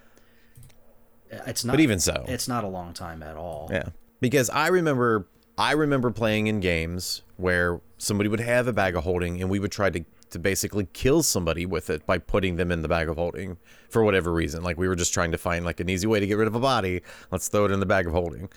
it's 1.32 1.64
not 1.64 1.74
But 1.74 1.80
even 1.82 2.00
so. 2.00 2.26
it's 2.28 2.48
not 2.48 2.64
a 2.64 2.68
long 2.68 2.94
time 2.94 3.22
at 3.24 3.38
all 3.38 3.70
Yeah. 3.72 3.90
Because 4.20 4.50
I 4.50 4.68
remember 4.68 5.28
I 5.58 5.74
remember 5.74 6.12
playing 6.12 6.48
in 6.48 6.60
games 6.60 7.22
where 7.38 7.82
somebody 7.98 8.30
would 8.30 8.40
have 8.40 8.68
a 8.68 8.74
bag 8.74 8.96
of 8.96 9.04
holding 9.04 9.42
and 9.42 9.50
we 9.50 9.60
would 9.60 9.72
try 9.72 9.90
to 9.90 10.04
to 10.32 10.38
basically 10.40 10.88
kill 10.94 11.24
somebody 11.24 11.66
with 11.66 11.90
it 11.90 12.06
by 12.06 12.18
putting 12.20 12.56
them 12.56 12.72
in 12.72 12.84
the 12.84 12.88
bag 12.88 13.10
of 13.10 13.16
holding 13.18 13.58
for 13.90 14.04
whatever 14.04 14.32
reason. 14.32 14.62
Like 14.64 14.78
we 14.78 14.88
were 14.88 14.96
just 14.96 15.12
trying 15.14 15.32
to 15.32 15.40
find 15.40 15.66
like 15.66 15.80
an 15.80 15.90
easy 15.90 16.06
way 16.06 16.20
to 16.20 16.28
get 16.28 16.38
rid 16.38 16.48
of 16.48 16.54
a 16.54 16.60
body. 16.60 17.02
Let's 17.32 17.48
throw 17.48 17.66
it 17.66 17.72
in 17.72 17.80
the 17.80 17.88
bag 17.88 18.06
of 18.06 18.14
holding. 18.14 18.50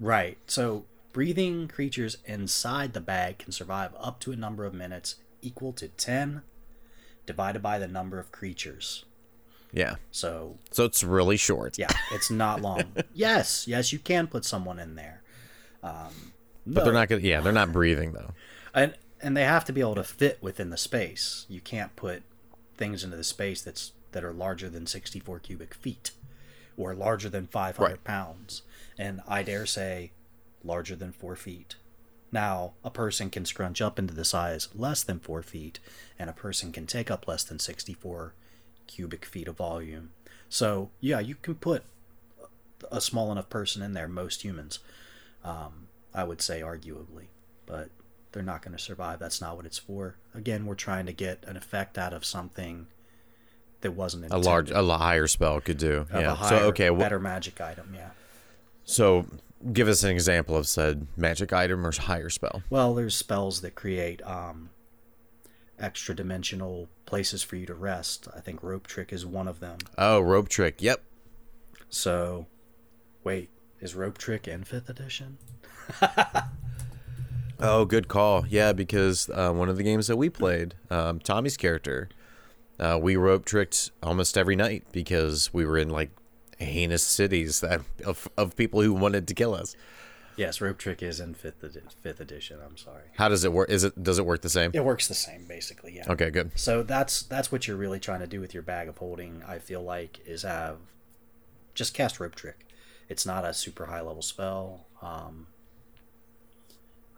Right. 0.00 0.38
So 0.46 0.86
breathing 1.12 1.68
creatures 1.68 2.18
inside 2.24 2.94
the 2.94 3.00
bag 3.00 3.38
can 3.38 3.52
survive 3.52 3.92
up 3.98 4.18
to 4.20 4.32
a 4.32 4.36
number 4.36 4.64
of 4.64 4.74
minutes 4.74 5.16
equal 5.42 5.72
to 5.74 5.88
10 5.88 6.42
divided 7.26 7.62
by 7.62 7.78
the 7.78 7.88
number 7.88 8.18
of 8.18 8.32
creatures. 8.32 9.04
Yeah. 9.72 9.96
So, 10.10 10.58
So 10.70 10.84
it's 10.84 11.04
really 11.04 11.36
short. 11.36 11.78
yeah, 11.78 11.88
it's 12.12 12.30
not 12.30 12.62
long. 12.62 12.92
yes, 13.14 13.66
yes, 13.68 13.92
you 13.92 13.98
can 13.98 14.26
put 14.26 14.44
someone 14.44 14.78
in 14.78 14.94
there. 14.94 15.22
Um, 15.82 16.32
But 16.66 16.84
they're 16.84 16.92
not 16.92 17.08
gonna 17.08 17.20
yeah, 17.22 17.40
they're 17.40 17.52
not 17.52 17.72
breathing 17.72 18.12
though. 18.12 18.32
and 18.74 18.94
and 19.20 19.36
they 19.36 19.44
have 19.44 19.64
to 19.66 19.72
be 19.72 19.80
able 19.80 19.94
to 19.96 20.04
fit 20.04 20.38
within 20.42 20.70
the 20.70 20.76
space. 20.76 21.44
You 21.48 21.60
can't 21.60 21.94
put 21.96 22.22
things 22.76 23.04
into 23.04 23.16
the 23.16 23.24
space 23.24 23.60
that's 23.62 23.92
that 24.12 24.24
are 24.24 24.32
larger 24.32 24.68
than 24.70 24.86
64 24.86 25.38
cubic 25.40 25.74
feet 25.74 26.12
or 26.76 26.94
larger 26.94 27.28
than 27.28 27.46
500 27.46 27.90
Right. 27.90 28.04
pounds. 28.04 28.62
And 28.96 29.20
I 29.28 29.42
dare 29.42 29.66
say 29.66 30.12
larger 30.64 30.96
than 30.96 31.12
four 31.12 31.36
feet. 31.36 31.76
Now, 32.30 32.74
a 32.84 32.90
person 32.90 33.30
can 33.30 33.44
scrunch 33.44 33.80
up 33.80 33.98
into 33.98 34.14
the 34.14 34.24
size 34.24 34.68
less 34.74 35.02
than 35.02 35.18
four 35.18 35.42
feet, 35.42 35.80
and 36.18 36.28
a 36.28 36.34
person 36.34 36.72
can 36.72 36.86
take 36.86 37.10
up 37.10 37.26
less 37.26 37.42
than 37.42 37.58
64 37.58 38.34
cubic 38.86 39.24
feet 39.24 39.48
of 39.48 39.56
volume. 39.56 40.10
So, 40.48 40.90
yeah, 41.00 41.20
you 41.20 41.36
can 41.36 41.54
put 41.54 41.84
a 42.90 43.00
small 43.00 43.32
enough 43.32 43.48
person 43.48 43.82
in 43.82 43.92
there, 43.94 44.08
most 44.08 44.42
humans, 44.42 44.78
um, 45.44 45.88
I 46.14 46.24
would 46.24 46.42
say, 46.42 46.60
arguably. 46.60 47.26
But 47.66 47.90
they're 48.32 48.42
not 48.42 48.62
going 48.62 48.76
to 48.76 48.82
survive. 48.82 49.18
That's 49.18 49.40
not 49.40 49.56
what 49.56 49.66
it's 49.66 49.78
for. 49.78 50.16
Again, 50.34 50.66
we're 50.66 50.74
trying 50.74 51.06
to 51.06 51.12
get 51.12 51.44
an 51.46 51.56
effect 51.56 51.96
out 51.96 52.12
of 52.12 52.24
something 52.24 52.86
that 53.80 53.92
wasn't 53.92 54.24
intended. 54.24 54.46
A 54.46 54.50
large, 54.50 54.70
a 54.70 54.98
higher 54.98 55.26
spell 55.26 55.60
could 55.60 55.78
do. 55.78 56.06
yeah. 56.12 56.32
a 56.32 56.34
higher, 56.34 56.58
so 56.60 56.64
okay, 56.66 56.88
wh- 56.88 56.98
better 56.98 57.18
magic 57.18 57.60
item, 57.60 57.92
yeah. 57.94 58.10
so 58.84 59.26
give 59.72 59.88
us 59.88 60.04
an 60.04 60.10
example 60.10 60.56
of 60.56 60.66
said 60.66 61.06
magic 61.16 61.52
item 61.52 61.86
or 61.86 61.92
higher 61.92 62.30
spell. 62.30 62.62
Well, 62.70 62.94
there's 62.94 63.16
spells 63.16 63.60
that 63.62 63.74
create 63.74 64.22
um, 64.26 64.70
extra 65.78 66.14
dimensional 66.14 66.88
places 67.06 67.42
for 67.42 67.56
you 67.56 67.66
to 67.66 67.74
rest. 67.74 68.28
I 68.36 68.40
think 68.40 68.62
rope 68.62 68.86
trick 68.86 69.12
is 69.12 69.24
one 69.26 69.48
of 69.48 69.60
them. 69.60 69.78
Oh, 69.96 70.20
rope 70.20 70.48
trick. 70.48 70.80
Yep. 70.80 71.02
So, 71.90 72.46
wait, 73.24 73.50
is 73.80 73.94
rope 73.94 74.18
trick 74.18 74.46
in 74.46 74.64
fifth 74.64 74.88
edition? 74.88 75.38
Oh, 77.60 77.84
good 77.84 78.06
call. 78.06 78.46
Yeah, 78.48 78.72
because 78.72 79.28
uh, 79.30 79.50
one 79.52 79.68
of 79.68 79.76
the 79.76 79.82
games 79.82 80.06
that 80.06 80.16
we 80.16 80.30
played, 80.30 80.74
um, 80.90 81.18
Tommy's 81.18 81.56
character, 81.56 82.08
uh, 82.78 82.98
we 83.02 83.16
rope 83.16 83.44
tricked 83.44 83.90
almost 84.00 84.38
every 84.38 84.54
night 84.54 84.84
because 84.92 85.52
we 85.52 85.64
were 85.64 85.76
in 85.76 85.88
like 85.88 86.10
heinous 86.58 87.02
cities 87.02 87.60
that 87.60 87.82
of, 88.04 88.28
of 88.36 88.56
people 88.56 88.82
who 88.82 88.92
wanted 88.92 89.28
to 89.28 89.34
kill 89.34 89.54
us. 89.54 89.76
Yes, 90.36 90.60
rope 90.60 90.78
trick 90.78 91.02
is 91.02 91.18
in 91.18 91.34
fifth 91.34 91.64
edi- 91.64 91.80
fifth 92.00 92.20
edition. 92.20 92.60
I'm 92.64 92.76
sorry. 92.76 93.02
How 93.16 93.28
does 93.28 93.44
it 93.44 93.52
work? 93.52 93.70
Is 93.70 93.82
it 93.82 94.00
does 94.00 94.18
it 94.20 94.26
work 94.26 94.42
the 94.42 94.48
same? 94.48 94.70
It 94.72 94.84
works 94.84 95.08
the 95.08 95.14
same 95.14 95.46
basically. 95.48 95.96
Yeah. 95.96 96.04
Okay, 96.12 96.30
good. 96.30 96.52
So 96.54 96.84
that's 96.84 97.22
that's 97.22 97.50
what 97.50 97.66
you're 97.66 97.76
really 97.76 97.98
trying 97.98 98.20
to 98.20 98.26
do 98.28 98.40
with 98.40 98.54
your 98.54 98.62
bag 98.62 98.86
of 98.88 98.98
holding. 98.98 99.42
I 99.46 99.58
feel 99.58 99.82
like 99.82 100.20
is 100.26 100.42
have 100.42 100.78
just 101.74 101.92
cast 101.92 102.20
rope 102.20 102.36
trick. 102.36 102.66
It's 103.08 103.26
not 103.26 103.44
a 103.44 103.52
super 103.52 103.86
high 103.86 104.00
level 104.00 104.22
spell. 104.22 104.86
Um, 105.02 105.48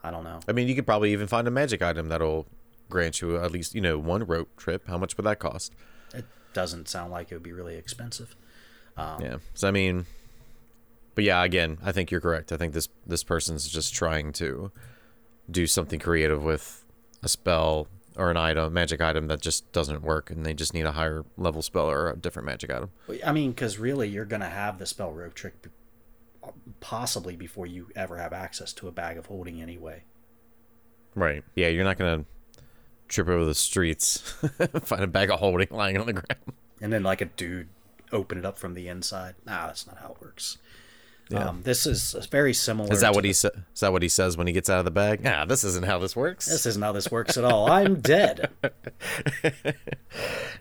I 0.02 0.10
don't 0.10 0.24
know. 0.24 0.40
I 0.48 0.52
mean, 0.52 0.66
you 0.68 0.74
could 0.74 0.86
probably 0.86 1.12
even 1.12 1.26
find 1.26 1.46
a 1.46 1.50
magic 1.50 1.82
item 1.82 2.08
that'll 2.08 2.46
grant 2.88 3.20
you 3.20 3.36
at 3.36 3.50
least 3.52 3.74
you 3.74 3.82
know 3.82 3.98
one 3.98 4.24
rope 4.24 4.56
trick. 4.56 4.86
How 4.86 4.96
much 4.96 5.18
would 5.18 5.26
that 5.26 5.38
cost? 5.38 5.74
It 6.14 6.24
doesn't 6.54 6.88
sound 6.88 7.12
like 7.12 7.30
it 7.30 7.34
would 7.34 7.42
be 7.42 7.52
really 7.52 7.76
expensive. 7.76 8.34
Um, 8.96 9.20
Yeah. 9.22 9.36
So 9.54 9.68
I 9.68 9.70
mean, 9.70 10.06
but 11.14 11.24
yeah, 11.24 11.42
again, 11.44 11.78
I 11.82 11.92
think 11.92 12.10
you're 12.10 12.20
correct. 12.20 12.52
I 12.52 12.56
think 12.56 12.72
this 12.72 12.88
this 13.06 13.24
person's 13.24 13.68
just 13.68 13.94
trying 13.94 14.32
to 14.34 14.70
do 15.50 15.66
something 15.66 15.98
creative 15.98 16.42
with 16.42 16.84
a 17.22 17.28
spell 17.28 17.88
or 18.16 18.30
an 18.30 18.36
item, 18.36 18.72
magic 18.72 19.00
item 19.00 19.28
that 19.28 19.40
just 19.40 19.70
doesn't 19.72 20.02
work, 20.02 20.30
and 20.30 20.44
they 20.44 20.52
just 20.54 20.74
need 20.74 20.84
a 20.84 20.92
higher 20.92 21.24
level 21.36 21.62
spell 21.62 21.90
or 21.90 22.10
a 22.10 22.16
different 22.16 22.46
magic 22.46 22.70
item. 22.70 22.90
I 23.24 23.32
mean, 23.32 23.50
because 23.50 23.78
really, 23.78 24.08
you're 24.08 24.24
gonna 24.24 24.48
have 24.48 24.78
the 24.78 24.86
spell 24.86 25.12
rope 25.12 25.34
trick 25.34 25.54
possibly 26.80 27.36
before 27.36 27.66
you 27.66 27.88
ever 27.94 28.16
have 28.16 28.32
access 28.32 28.72
to 28.74 28.88
a 28.88 28.92
bag 28.92 29.16
of 29.16 29.26
holding 29.26 29.60
anyway. 29.60 30.04
Right. 31.14 31.44
Yeah, 31.54 31.68
you're 31.68 31.84
not 31.84 31.98
gonna 31.98 32.24
trip 33.08 33.28
over 33.28 33.44
the 33.44 33.54
streets, 33.54 34.18
find 34.82 35.02
a 35.04 35.06
bag 35.08 35.30
of 35.30 35.40
holding 35.40 35.68
lying 35.70 35.98
on 35.98 36.06
the 36.06 36.12
ground. 36.14 36.52
and 36.80 36.92
then 36.92 37.02
like 37.02 37.20
a 37.20 37.26
dude 37.26 37.68
open 38.12 38.38
it 38.38 38.44
up 38.44 38.58
from 38.58 38.74
the 38.74 38.88
inside. 38.88 39.34
Nah, 39.46 39.66
that's 39.66 39.86
not 39.86 39.98
how 39.98 40.12
it 40.12 40.20
works. 40.20 40.58
Yeah. 41.28 41.48
Um, 41.48 41.62
this 41.62 41.86
is 41.86 42.12
very 42.30 42.52
similar. 42.52 42.92
Is 42.92 43.02
that 43.02 43.14
what 43.14 43.24
he 43.24 43.32
sa- 43.32 43.50
is 43.72 43.80
that 43.80 43.92
what 43.92 44.02
he 44.02 44.08
says 44.08 44.36
when 44.36 44.48
he 44.48 44.52
gets 44.52 44.68
out 44.68 44.80
of 44.80 44.84
the 44.84 44.90
bag? 44.90 45.22
Nah, 45.22 45.44
this 45.44 45.62
isn't 45.62 45.86
how 45.86 45.98
this 46.00 46.16
works. 46.16 46.46
This 46.46 46.66
isn't 46.66 46.82
how 46.82 46.90
this 46.90 47.08
works 47.10 47.36
at 47.38 47.44
all. 47.44 47.70
I'm 47.70 48.00
dead. 48.00 48.50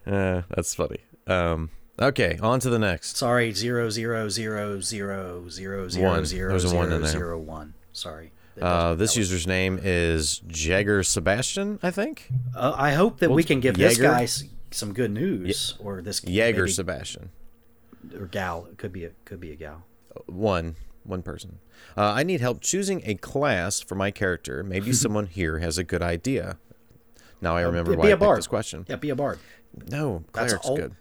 Uh, 0.07 0.41
that's 0.55 0.73
funny. 0.73 0.97
Um, 1.27 1.69
okay, 2.01 2.39
on 2.41 2.59
to 2.61 2.69
the 2.69 2.79
next. 2.79 3.17
Sorry, 3.17 3.51
zero 3.51 3.89
zero 3.89 4.29
zero 4.29 4.79
zero 4.79 5.49
zero 5.49 5.87
zero 5.89 6.09
One. 6.11 6.25
zero 6.25 6.49
There's 6.49 6.71
a 6.71 6.75
one 6.75 6.89
zero 6.89 7.05
zero 7.05 7.37
one. 7.37 7.73
Sorry. 7.91 8.31
Uh, 8.59 8.95
this 8.95 9.15
user's 9.15 9.45
name 9.45 9.79
is 9.81 10.39
Jagger 10.47 11.03
Sebastian, 11.03 11.79
I 11.83 11.91
think. 11.91 12.29
Uh, 12.55 12.73
I 12.75 12.93
hope 12.93 13.19
that 13.19 13.29
we 13.29 13.43
can 13.43 13.59
give 13.59 13.77
this 13.77 13.97
guy 13.97 14.27
some 14.71 14.93
good 14.93 15.11
news, 15.11 15.75
or 15.79 16.01
this 16.01 16.23
Jaeger 16.23 16.61
maybe- 16.63 16.71
Sebastian. 16.71 17.29
Or 18.15 18.25
gal. 18.27 18.67
It 18.71 18.77
could 18.77 18.91
be 18.93 19.05
a 19.05 19.11
could 19.25 19.39
be 19.39 19.51
a 19.51 19.55
gal. 19.55 19.83
One. 20.27 20.75
One 21.03 21.21
person. 21.23 21.59
Uh, 21.97 22.11
I 22.15 22.23
need 22.23 22.41
help 22.41 22.61
choosing 22.61 23.01
a 23.05 23.15
class 23.15 23.79
for 23.79 23.95
my 23.95 24.11
character. 24.11 24.63
Maybe 24.63 24.91
someone 25.03 25.25
here 25.27 25.59
has 25.59 25.77
a 25.77 25.83
good 25.83 26.01
idea. 26.03 26.57
Now 27.41 27.55
I 27.55 27.61
remember 27.61 27.91
be 27.91 27.97
why 27.97 28.03
a 28.05 28.07
I 28.09 28.11
picked 28.13 28.19
bard. 28.19 28.37
this 28.39 28.47
question. 28.47 28.85
Yeah, 28.89 28.97
be 28.97 29.09
a 29.09 29.15
bard. 29.15 29.39
No, 29.87 30.23
That's 30.33 30.53
cleric's 30.53 30.67
all- 30.67 30.75
good. 30.77 30.95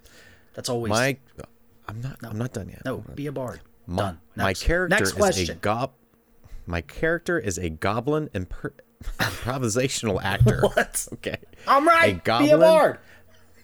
That's 0.55 0.69
always 0.69 0.91
My, 0.91 1.17
I'm 1.89 2.01
not. 2.01 2.17
I'm 2.23 2.39
not 2.39 2.53
done 2.53 2.69
yet. 2.69 2.83
no. 2.85 2.99
Be 3.15 3.27
a 3.27 3.33
bard. 3.33 3.61
My, 3.87 4.03
Done. 4.03 4.21
my 4.37 4.55
character 4.55 4.97
Next 4.97 5.11
is 5.11 5.15
a 5.15 5.19
question. 5.19 5.59
gob. 5.61 5.93
My 6.67 6.81
character 6.83 7.39
is 7.39 7.59
a 7.59 7.71
goblin 7.71 8.29
imper- 8.35 8.73
improvisational 9.19 10.23
actor. 10.23 10.61
What? 10.75 11.07
Okay. 11.15 11.37
I'm 11.67 11.87
right. 11.87 12.17
A 12.17 12.21
goblin, 12.21 12.49
Be 12.49 12.53
a 12.53 12.59
bard. 12.59 12.99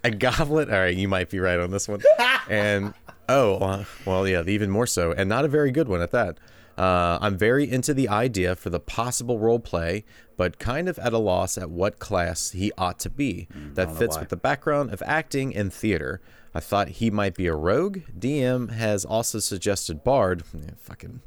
A 0.04 0.10
goblin. 0.10 0.70
All 0.72 0.78
right, 0.78 0.96
you 0.96 1.08
might 1.08 1.30
be 1.30 1.38
right 1.40 1.58
on 1.58 1.70
this 1.70 1.88
one. 1.88 2.00
and 2.48 2.94
oh, 3.28 3.56
uh, 3.56 3.84
well, 4.04 4.26
yeah, 4.26 4.42
even 4.46 4.70
more 4.70 4.86
so, 4.86 5.12
and 5.12 5.28
not 5.28 5.44
a 5.44 5.48
very 5.48 5.70
good 5.70 5.88
one 5.88 6.00
at 6.00 6.10
that. 6.12 6.38
Uh, 6.76 7.18
I'm 7.20 7.38
very 7.38 7.70
into 7.70 7.94
the 7.94 8.08
idea 8.08 8.56
for 8.56 8.68
the 8.68 8.80
possible 8.80 9.38
role 9.38 9.60
play, 9.60 10.04
but 10.36 10.58
kind 10.58 10.88
of 10.88 10.98
at 10.98 11.12
a 11.12 11.18
loss 11.18 11.56
at 11.56 11.70
what 11.70 11.98
class 12.00 12.50
he 12.50 12.72
ought 12.76 12.98
to 13.00 13.10
be 13.10 13.46
that 13.74 13.96
fits 13.96 14.18
with 14.18 14.28
the 14.28 14.36
background 14.36 14.92
of 14.92 15.02
acting 15.06 15.54
and 15.54 15.72
theater. 15.72 16.20
I 16.52 16.60
thought 16.60 16.88
he 16.88 17.10
might 17.10 17.34
be 17.34 17.46
a 17.46 17.54
rogue. 17.54 18.00
DM 18.16 18.70
has 18.70 19.04
also 19.04 19.38
suggested 19.38 20.04
bard. 20.04 20.42
Yeah, 20.54 20.70
fucking. 20.78 21.20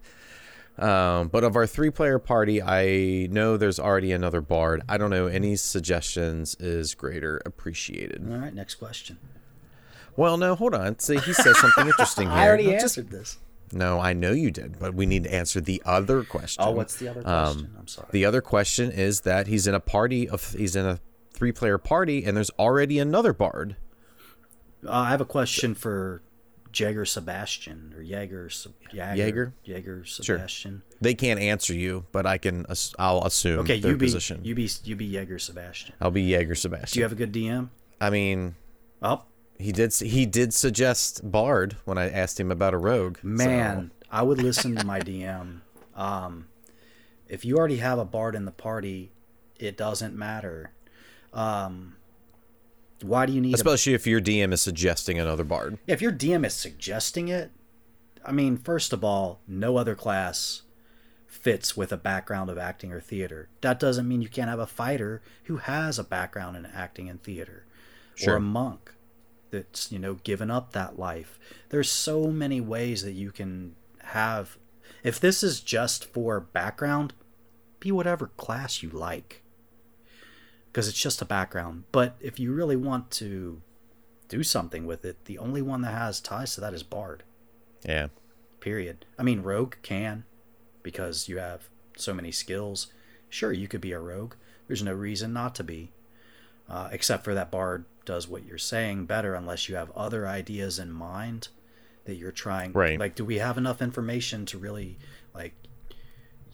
Um, 0.78 1.30
but 1.30 1.44
of 1.44 1.56
our 1.56 1.66
three-player 1.66 2.20
party, 2.20 2.62
I 2.62 3.28
know 3.32 3.58
there's 3.58 3.80
already 3.80 4.12
another 4.12 4.42
bard. 4.42 4.84
I 4.88 4.98
don't 4.98 5.10
know. 5.10 5.26
Any 5.28 5.56
suggestions 5.56 6.56
is 6.60 6.94
greater 6.94 7.42
appreciated. 7.46 8.26
All 8.32 8.38
right. 8.38 8.54
Next 8.54 8.76
question. 8.76 9.18
Well, 10.18 10.36
no, 10.38 10.56
hold 10.56 10.74
on. 10.76 11.00
See, 11.00 11.18
he 11.20 11.32
says 11.32 11.58
something 11.60 11.88
interesting 11.88 12.28
here. 12.28 12.38
I 12.38 12.48
already 12.48 12.66
No, 12.66 12.72
just- 12.74 12.98
answered 12.98 13.10
this. 13.12 13.38
no, 13.72 14.00
I 14.00 14.12
know 14.14 14.32
you 14.32 14.52
did, 14.52 14.80
but 14.80 14.94
we 14.94 15.06
need 15.06 15.24
to 15.26 15.34
answer 15.34 15.62
the 15.62 15.82
other 15.86 16.24
question. 16.24 16.64
Oh, 16.66 16.72
what's 16.72 16.96
the 16.98 17.08
other 17.08 17.22
question? 17.22 17.74
I'm 17.80 17.88
sorry. 17.88 18.08
The 18.12 18.26
other 18.26 18.42
question 18.42 18.92
is 18.92 19.22
that 19.22 19.48
he's 19.48 19.68
in 19.68 19.74
a 19.76 19.80
party 19.80 20.28
of 20.28 20.52
he's 20.54 20.76
in 20.76 20.86
a 20.86 21.00
three-player 21.34 21.78
party, 21.78 22.26
and 22.26 22.36
there's 22.36 22.50
already 22.52 22.98
another 23.00 23.32
bard. 23.32 23.76
Uh, 24.86 24.92
I 24.92 25.10
have 25.10 25.22
a 25.22 25.26
question 25.26 25.76
for 25.76 26.22
Jaeger 26.74 27.06
Sebastian 27.06 27.94
or 27.96 28.02
Jaeger 28.02 28.50
Jaeger? 28.94 29.54
Jaeger 29.64 30.06
Sebastian. 30.06 30.82
They 31.02 31.14
can't 31.14 31.40
answer 31.40 31.74
you, 31.74 32.06
but 32.12 32.26
I 32.26 32.38
can. 32.38 32.66
I'll 33.00 33.24
assume 33.24 33.60
Okay, 33.62 33.76
you 33.76 33.96
be 33.98 34.06
position. 34.06 34.42
you 34.44 34.56
be 34.56 34.70
you 34.84 34.96
be 34.96 35.06
Jaeger 35.06 35.40
Sebastian. 35.40 35.94
I'll 36.02 36.12
be 36.12 36.22
Jaeger 36.24 36.56
Sebastian. 36.56 36.94
Do 36.96 37.00
you 37.00 37.04
have 37.04 37.12
a 37.12 37.16
good 37.16 37.32
DM? 37.34 37.70
I 38.02 38.10
mean, 38.10 38.56
Oh 39.02 39.22
he 39.60 39.72
did. 39.72 39.94
He 39.94 40.26
did 40.26 40.54
suggest 40.54 41.30
bard 41.30 41.78
when 41.86 41.98
I 41.98 42.10
asked 42.10 42.40
him 42.40 42.52
about 42.52 42.74
a 42.74 42.78
rogue. 42.78 43.18
so- 43.22 43.28
man, 43.28 43.92
I 44.12 44.22
would 44.22 44.42
listen 44.42 44.76
to 44.76 44.86
my 44.86 45.00
DM. 45.00 45.62
Um, 45.96 46.48
if 47.28 47.44
you 47.44 47.58
already 47.58 47.78
have 47.78 48.00
a 48.00 48.06
bard 48.06 48.36
in 48.36 48.46
the 48.46 48.52
party, 48.52 49.12
it 49.60 49.76
doesn't 49.76 50.16
matter. 50.16 50.72
Um, 51.34 51.96
why 53.02 53.26
do 53.26 53.34
you 53.34 53.42
need? 53.42 53.54
A, 53.54 53.56
especially 53.56 53.94
if 53.94 54.08
your 54.08 54.22
DM 54.22 54.54
is 54.54 54.62
suggesting 54.62 55.20
another 55.20 55.44
bard. 55.44 55.78
if 55.88 56.02
your 56.02 56.12
DM 56.12 56.46
is 56.46 56.54
suggesting 56.54 57.28
it, 57.28 57.52
I 58.26 58.32
mean, 58.32 58.58
first 58.58 58.94
of 58.94 59.04
all, 59.04 59.40
no 59.48 59.78
other 59.78 59.96
class 59.96 60.64
fits 61.26 61.78
with 61.78 61.92
a 61.92 61.98
background 61.98 62.50
of 62.50 62.58
acting 62.58 62.92
or 62.92 63.00
theater. 63.00 63.50
That 63.62 63.80
doesn't 63.80 64.08
mean 64.08 64.22
you 64.22 64.30
can't 64.30 64.50
have 64.50 64.60
a 64.60 64.66
fighter 64.68 65.22
who 65.46 65.58
has 65.58 66.00
a 66.00 66.04
background 66.04 66.58
in 66.58 66.66
acting 66.66 67.10
and 67.10 67.22
theater, 67.22 67.66
or 68.26 68.36
a 68.36 68.40
monk 68.42 68.94
that's 69.52 69.92
you 69.92 70.00
know 70.00 70.16
given 70.16 70.52
up 70.52 70.74
that 70.74 71.00
life. 71.00 71.40
There's 71.70 71.90
so 71.90 72.28
many 72.28 72.62
ways 72.62 73.04
that 73.04 73.14
you 73.14 73.32
can 73.32 73.76
have. 74.04 74.58
If 75.04 75.20
this 75.20 75.44
is 75.44 75.62
just 75.62 76.06
for 76.06 76.40
background, 76.40 77.14
be 77.80 77.92
whatever 77.92 78.28
class 78.38 78.82
you 78.82 78.90
like, 78.90 79.44
because 80.68 80.88
it's 80.88 81.02
just 81.02 81.22
a 81.22 81.26
background. 81.26 81.84
But 81.92 82.16
if 82.20 82.40
you 82.40 82.54
really 82.54 82.76
want 82.76 83.12
to 83.12 83.62
do 84.28 84.44
something 84.44 84.86
with 84.86 85.06
it, 85.06 85.26
the 85.26 85.38
only 85.38 85.62
one 85.62 85.82
that 85.82 85.94
has 85.94 86.20
ties 86.20 86.56
to 86.56 86.62
that 86.62 86.74
is 86.74 86.84
Bard. 86.84 87.24
Yeah. 87.86 88.08
Period. 88.60 89.06
I 89.18 89.24
mean, 89.24 89.42
Rogue 89.44 89.76
can, 89.84 90.26
because 90.84 91.30
you 91.30 91.38
have 91.38 91.70
so 91.96 92.14
many 92.14 92.32
skills. 92.32 92.88
Sure, 93.30 93.52
you 93.52 93.68
could 93.68 93.82
be 93.82 93.92
a 93.92 94.00
rogue. 94.00 94.34
There's 94.68 94.84
no 94.84 94.94
reason 94.94 95.34
not 95.34 95.56
to 95.56 95.64
be, 95.64 95.92
uh, 96.70 96.90
except 96.92 97.24
for 97.24 97.34
that 97.34 97.52
Bard 97.52 97.86
does 98.08 98.28
what 98.28 98.44
you're 98.44 98.58
saying 98.58 99.06
better, 99.06 99.36
unless 99.36 99.70
you 99.70 99.76
have 99.76 99.92
other 99.92 100.28
ideas 100.28 100.80
in 100.80 100.92
mind 100.92 101.50
that 102.06 102.16
you're 102.16 102.32
trying. 102.32 102.72
Right. 102.72 103.00
Like, 103.00 103.14
do 103.14 103.24
we 103.24 103.38
have 103.38 103.60
enough 103.60 103.84
information 103.84 104.48
to 104.48 104.58
really 104.58 104.98
like 105.36 105.54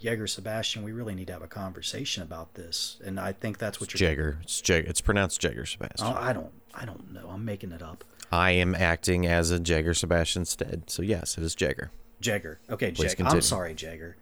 Jaeger 0.03 0.27
Sebastian, 0.27 0.83
we 0.83 0.91
really 0.91 1.15
need 1.15 1.27
to 1.27 1.33
have 1.33 1.41
a 1.41 1.47
conversation 1.47 2.23
about 2.23 2.55
this, 2.55 2.99
and 3.05 3.17
I 3.17 3.31
think 3.31 3.57
that's 3.57 3.79
what 3.79 3.93
you're. 3.93 4.09
Jagger. 4.09 4.39
It's 4.43 4.59
Jagger. 4.59 4.89
It's 4.89 4.99
pronounced 4.99 5.39
Jagger 5.39 5.65
Sebastian. 5.65 6.07
Oh, 6.07 6.17
I 6.19 6.33
don't. 6.33 6.51
I 6.73 6.83
don't 6.83 7.13
know. 7.13 7.29
I'm 7.29 7.45
making 7.45 7.71
it 7.71 7.81
up. 7.81 8.03
I 8.29 8.51
am 8.51 8.75
acting 8.75 9.25
as 9.25 9.49
a 9.51 9.59
Jagger 9.59 9.93
Sebastian 9.93 10.41
instead. 10.41 10.89
So 10.89 11.03
yes, 11.03 11.37
it 11.37 11.43
is 11.43 11.55
Jagger. 11.55 11.91
Jagger. 12.19 12.59
Okay, 12.69 12.91
Jagger. 12.91 13.23
I'm 13.25 13.41
sorry, 13.41 13.73
Jagger. 13.73 14.17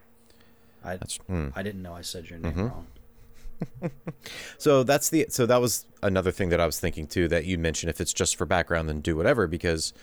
I 0.84 0.98
That's 0.98 1.18
mm. 1.30 1.52
I 1.56 1.64
didn't 1.64 1.82
know 1.82 1.96
I 1.96 2.02
said 2.02 2.30
your 2.30 2.38
name 2.38 2.52
Mm-hmm. 2.52 2.68
wrong. 2.68 2.88
So 4.58 4.84
that's 4.84 5.10
the 5.10 5.25
so 5.30 5.46
that 5.46 5.60
was 5.60 5.86
another 6.03 6.32
thing 6.32 6.50
that 6.50 6.60
I 6.60 6.65
was 6.65 6.80
thinking 6.80 7.08
too 7.08 7.27
that 7.30 7.46
you 7.46 7.58
mentioned 7.58 7.89
if 7.89 8.00
it's 8.00 8.13
just 8.13 8.36
for 8.36 8.46
background 8.46 8.88
then 8.88 9.01
do 9.01 9.15
whatever 9.15 9.48
because 9.48 9.94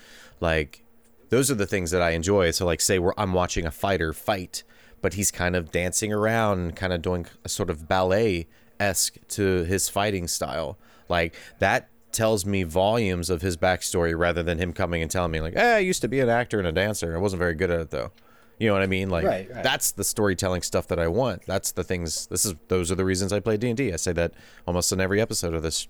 like 0.40 0.82
those 1.30 1.50
are 1.50 1.54
the 1.54 1.66
things 1.66 1.90
that 1.90 2.02
I 2.02 2.10
enjoy. 2.10 2.50
So 2.50 2.66
like 2.66 2.80
say 2.80 2.98
we're, 2.98 3.12
I'm 3.16 3.32
watching 3.32 3.66
a 3.66 3.70
fighter 3.70 4.12
fight, 4.12 4.64
but 5.00 5.14
he's 5.14 5.30
kind 5.30 5.54
of 5.54 5.70
dancing 5.70 6.12
around 6.12 6.74
kind 6.74 6.92
of 6.92 7.02
doing 7.02 7.26
a 7.44 7.48
sort 7.48 7.70
of 7.70 7.86
ballet 7.86 8.48
esque 8.80 9.16
to 9.28 9.64
his 9.64 9.88
fighting 9.88 10.26
style. 10.26 10.78
Like 11.08 11.34
that 11.58 11.88
tells 12.10 12.46
me 12.46 12.62
volumes 12.62 13.30
of 13.30 13.42
his 13.42 13.56
backstory 13.56 14.18
rather 14.18 14.42
than 14.42 14.58
him 14.58 14.72
coming 14.72 15.02
and 15.02 15.10
telling 15.10 15.30
me 15.30 15.40
like, 15.40 15.54
"Hey, 15.54 15.76
I 15.76 15.78
used 15.78 16.00
to 16.02 16.08
be 16.08 16.20
an 16.20 16.28
actor 16.28 16.58
and 16.58 16.66
a 16.66 16.72
dancer. 16.72 17.14
I 17.14 17.18
wasn't 17.18 17.38
very 17.38 17.54
good 17.54 17.70
at 17.70 17.80
it 17.80 17.90
though." 17.90 18.12
You 18.58 18.68
know 18.68 18.74
what 18.74 18.82
I 18.82 18.86
mean? 18.86 19.08
Like 19.10 19.24
Right, 19.24 19.48
right. 19.52 19.62
that's 19.62 19.92
the 19.92 20.04
storytelling 20.04 20.62
stuff 20.62 20.88
that 20.88 20.98
I 20.98 21.06
want. 21.08 21.42
That's 21.46 21.72
the 21.72 21.84
things. 21.84 22.26
This 22.26 22.44
is 22.44 22.54
those 22.68 22.90
are 22.90 22.96
the 22.96 23.04
reasons 23.04 23.32
I 23.32 23.40
play 23.40 23.56
D 23.56 23.68
and 23.68 23.76
D. 23.76 23.92
I 23.92 23.96
say 23.96 24.12
that 24.12 24.32
almost 24.66 24.92
in 24.92 25.00
every 25.00 25.20
episode 25.20 25.54
of 25.54 25.62
this 25.62 25.86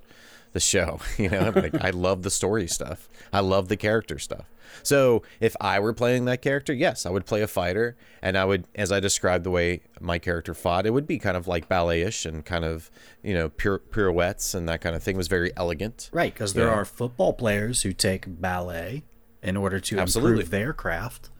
the 0.52 0.60
show. 0.60 1.00
You 1.18 1.28
know, 1.30 1.52
like 1.54 1.82
I 1.82 1.90
love 1.90 2.22
the 2.22 2.30
story 2.30 2.66
stuff. 2.68 3.08
I 3.32 3.40
love 3.40 3.68
the 3.68 3.76
character 3.76 4.18
stuff. 4.18 4.46
So 4.82 5.22
if 5.40 5.56
I 5.62 5.80
were 5.80 5.94
playing 5.94 6.26
that 6.26 6.42
character, 6.42 6.72
yes, 6.74 7.06
I 7.06 7.10
would 7.10 7.24
play 7.24 7.40
a 7.40 7.46
fighter, 7.48 7.96
and 8.20 8.36
I 8.36 8.44
would, 8.44 8.66
as 8.74 8.92
I 8.92 9.00
described 9.00 9.44
the 9.44 9.50
way 9.50 9.80
my 9.98 10.18
character 10.18 10.52
fought, 10.52 10.84
it 10.86 10.90
would 10.90 11.06
be 11.06 11.18
kind 11.18 11.36
of 11.38 11.48
like 11.48 11.68
ballet-ish 11.68 12.26
and 12.26 12.44
kind 12.44 12.64
of 12.66 12.90
you 13.22 13.32
know 13.34 13.48
pir- 13.48 13.78
pirouettes 13.78 14.54
and 14.54 14.68
that 14.68 14.82
kind 14.82 14.94
of 14.94 15.02
thing. 15.02 15.16
It 15.16 15.18
was 15.18 15.28
very 15.28 15.52
elegant. 15.56 16.10
Right, 16.12 16.32
because 16.34 16.52
there 16.52 16.66
Yeah. 16.66 16.74
are 16.74 16.84
football 16.84 17.32
players 17.32 17.82
who 17.82 17.92
take 17.94 18.24
ballet 18.40 19.04
in 19.42 19.56
order 19.56 19.80
to 19.80 19.98
Absolutely. 19.98 20.32
improve 20.32 20.50
their 20.50 20.72
craft, 20.74 21.30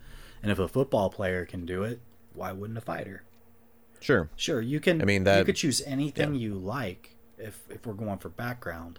and 0.43 0.51
if 0.53 0.59
a 0.59 0.69
football 0.69 1.11
player 1.11 1.45
can 1.45 1.65
do 1.67 1.83
it, 1.83 2.01
why 2.35 2.53
wouldn't 2.53 2.79
a 2.79 2.83
fighter? 2.83 3.23
Sure. 4.01 4.29
Sure, 4.37 4.61
you 4.61 4.79
can. 4.81 5.03
I 5.03 5.05
mean, 5.05 5.25
that, 5.25 5.39
you 5.39 5.45
could 5.45 5.57
choose 5.57 5.83
anything 5.87 6.35
you 6.35 6.55
like 6.55 7.17
if 7.37 7.63
if 7.71 7.87
we're 7.87 7.95
going 7.95 8.19
for 8.19 8.29
background. 8.29 8.99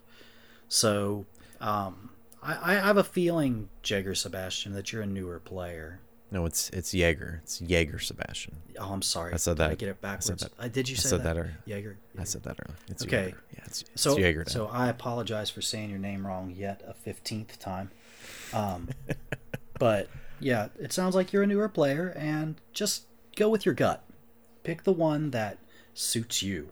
So, 0.67 1.25
um, 1.62 2.10
I, 2.43 2.74
I 2.74 2.75
have 2.75 2.98
a 2.98 3.03
feeling, 3.03 3.69
Jagger 3.81 4.13
Sebastian, 4.15 4.74
that 4.74 4.91
you're 4.91 5.01
a 5.01 5.05
newer 5.08 5.39
player. 5.39 6.00
No, 6.31 6.46
it's 6.46 6.69
it's 6.72 6.93
Jaeger. 6.93 7.39
It's 7.43 7.60
Jaeger 7.60 7.98
Sebastian. 7.98 8.58
Oh, 8.79 8.91
I'm 8.93 9.01
sorry. 9.01 9.34
I 9.34 9.38
said 9.38 9.58
Did 9.58 9.63
I 9.63 9.69
that. 9.69 9.77
get 9.79 9.89
it 9.89 9.98
I 10.03 10.08
backwards. 10.08 10.43
that. 10.43 10.51
Uh, 10.60 10.67
did 10.67 10.88
you 10.88 10.93
I 10.93 10.98
say 11.00 11.10
said 11.10 11.19
that? 11.24 11.34
that 11.36 11.38
earlier. 11.39 11.58
Jaeger. 11.65 11.98
I 12.19 12.24
said 12.25 12.43
that 12.43 12.58
earlier. 12.63 12.77
It's 12.88 13.03
Okay. 13.03 13.24
Jaeger. 13.24 13.43
Yeah, 13.55 13.60
it's, 13.65 13.81
it's 13.81 14.01
So, 14.01 14.15
Jaeger 14.17 14.43
now. 14.46 14.51
so 14.51 14.67
I 14.67 14.89
apologize 14.89 15.50
for 15.50 15.62
saying 15.62 15.89
your 15.89 15.98
name 15.98 16.27
wrong 16.27 16.53
yet 16.55 16.84
a 16.88 16.93
fifteenth 16.93 17.58
time. 17.60 17.89
Um, 18.53 18.89
but 19.79 20.08
yeah, 20.39 20.69
it 20.79 20.91
sounds 20.93 21.15
like 21.15 21.31
you're 21.34 21.43
a 21.43 21.48
newer 21.48 21.69
player, 21.69 22.13
and 22.17 22.55
just 22.74 23.03
go 23.36 23.50
with 23.50 23.65
your 23.65 23.75
gut. 23.75 24.03
Pick 24.63 24.84
the 24.84 24.93
one 24.93 25.31
that 25.31 25.58
suits 25.93 26.41
you, 26.43 26.69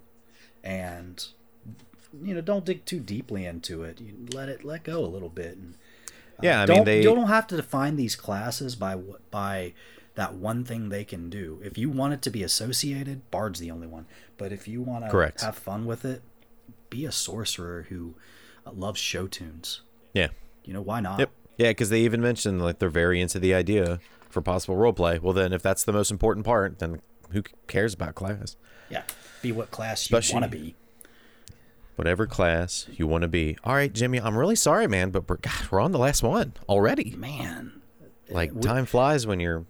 and 0.64 1.26
you 2.24 2.34
know, 2.34 2.42
don't 2.42 2.66
dig 2.66 2.86
too 2.86 3.00
deeply 3.00 3.46
into 3.46 3.84
it. 3.84 4.00
You 4.02 4.14
let 4.34 4.50
it 4.50 4.64
let 4.64 4.84
go 4.84 5.00
a 5.00 5.08
little 5.08 5.30
bit. 5.30 5.58
And, 5.58 5.76
uh, 6.40 6.42
Yeah, 6.44 6.62
I 6.62 6.66
don't, 6.66 6.78
mean, 6.78 6.86
they- 6.86 6.98
you 7.04 7.04
don't 7.16 7.28
have 7.28 7.48
to 7.48 7.56
define 7.56 7.96
these 7.96 8.16
classes 8.16 8.76
by 8.76 8.96
what 8.96 9.30
by 9.32 9.74
that 10.16 10.34
one 10.34 10.64
thing 10.64 10.90
they 10.90 11.04
can 11.04 11.30
do. 11.30 11.62
If 11.64 11.78
you 11.78 11.90
want 11.92 12.14
it 12.14 12.22
to 12.24 12.30
be 12.32 12.42
associated, 12.44 13.30
Bard's 13.30 13.60
the 13.60 13.70
only 13.70 13.86
one. 13.88 14.08
But 14.38 14.52
if 14.52 14.68
you 14.68 14.82
want 14.82 15.04
to 15.06 15.12
have 15.44 15.58
fun 15.58 15.86
with 15.86 16.06
it, 16.06 16.24
be 16.90 17.06
a 17.06 17.12
sorcerer 17.12 17.86
who 17.90 18.16
uh, 18.66 18.72
loves 18.72 19.00
show 19.00 19.28
tunes. 19.28 19.82
yeah. 20.14 20.30
You 20.64 20.74
know 20.74 20.82
why 20.82 21.00
not? 21.00 21.20
Yep. 21.20 21.32
Yeah, 21.58 21.70
because 21.72 21.90
they 21.90 22.02
even 22.02 22.22
mentioned 22.22 22.62
like 22.62 22.80
they're 22.80 22.90
very 22.90 23.20
into 23.20 23.40
the 23.40 23.54
idea 23.54 24.00
for 24.30 24.42
possible 24.42 24.76
role 24.76 24.94
play. 24.94 25.20
Well, 25.20 25.34
then 25.34 25.54
if 25.54 25.62
that's 25.62 25.84
the 25.84 25.92
most 25.94 26.12
important 26.12 26.46
part, 26.46 26.80
then 26.80 27.02
who 27.32 27.42
cares 27.68 27.94
about 27.94 28.16
class? 28.16 28.56
Yeah, 28.90 29.04
be 29.42 29.52
what 29.52 29.72
class 29.72 30.10
you 30.10 30.16
want 30.34 30.44
to 30.44 30.50
be. 30.50 30.76
Whatever 31.96 32.28
class 32.28 32.86
you 32.94 33.08
want 33.08 33.24
to 33.24 33.28
be. 33.28 33.58
All 33.64 33.74
right, 33.74 33.92
Jimmy. 33.92 34.22
I'm 34.22 34.38
really 34.38 34.56
sorry, 34.56 34.88
man, 34.88 35.10
but 35.10 35.28
we're 35.28 35.38
God, 35.38 35.68
we're 35.72 35.80
on 35.80 35.92
the 35.92 35.98
last 35.98 36.22
one 36.22 36.54
already. 36.70 37.16
Man, 37.18 37.82
Like 38.30 38.54
we- 38.54 38.62
time 38.62 38.86
flies 38.86 39.26
when 39.26 39.40
you're 39.40 39.66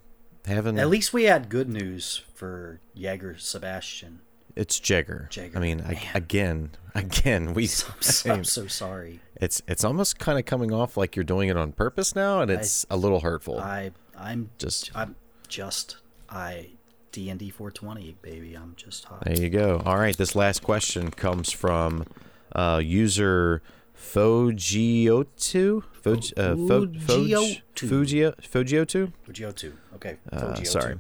having. 0.45 0.77
at 0.77 0.89
least 0.89 1.13
we 1.13 1.23
had 1.23 1.47
good 1.47 1.69
news 1.69 2.21
for 2.35 2.81
Jaeger 2.93 3.37
Sebastian. 3.37 4.19
It's 4.57 4.79
Jagger. 4.79 5.27
Jagger, 5.31 5.57
I 5.57 5.61
mean, 5.61 5.81
I, 5.81 6.01
again, 6.13 6.71
again, 6.95 7.53
we. 7.53 7.63
I'm 7.63 7.67
so, 8.01 8.31
I'm 8.33 8.43
so 8.43 8.67
sorry. 8.67 9.19
It's 9.39 9.61
it's 9.67 9.83
almost 9.83 10.19
kind 10.19 10.39
of 10.39 10.45
coming 10.45 10.71
off 10.73 10.97
like 10.97 11.15
you're 11.15 11.23
doing 11.23 11.49
it 11.49 11.57
on 11.57 11.71
purpose 11.71 12.15
now, 12.15 12.41
and 12.41 12.49
it's 12.51 12.85
a 12.89 12.97
little 12.97 13.19
hurtful. 13.21 13.59
I 13.59 13.91
I'm 14.17 14.49
Just 14.57 14.91
I'm 14.95 15.15
just 15.47 15.97
I 16.29 16.71
D 17.11 17.29
and 17.29 17.39
D 17.39 17.49
420 17.49 18.17
baby. 18.21 18.55
I'm 18.55 18.73
just 18.75 19.05
hot. 19.05 19.23
There 19.25 19.39
you 19.39 19.49
go. 19.49 19.81
All 19.85 19.97
right, 19.97 20.17
this 20.17 20.35
last 20.35 20.63
question 20.63 21.11
comes 21.11 21.51
from 21.51 22.05
uh, 22.53 22.81
user 22.83 23.61
Fogiotu. 23.95 25.83
Fog, 25.91 26.17
uh, 26.37 26.55
Fo- 26.55 26.67
Fog- 26.67 26.95
Fugiotu. 26.95 27.61
Fugio 27.75 28.35
Fogiotu. 28.41 29.11
Fujio 29.27 29.73
Okay. 29.95 30.17
Uh, 30.31 30.63
sorry. 30.63 30.99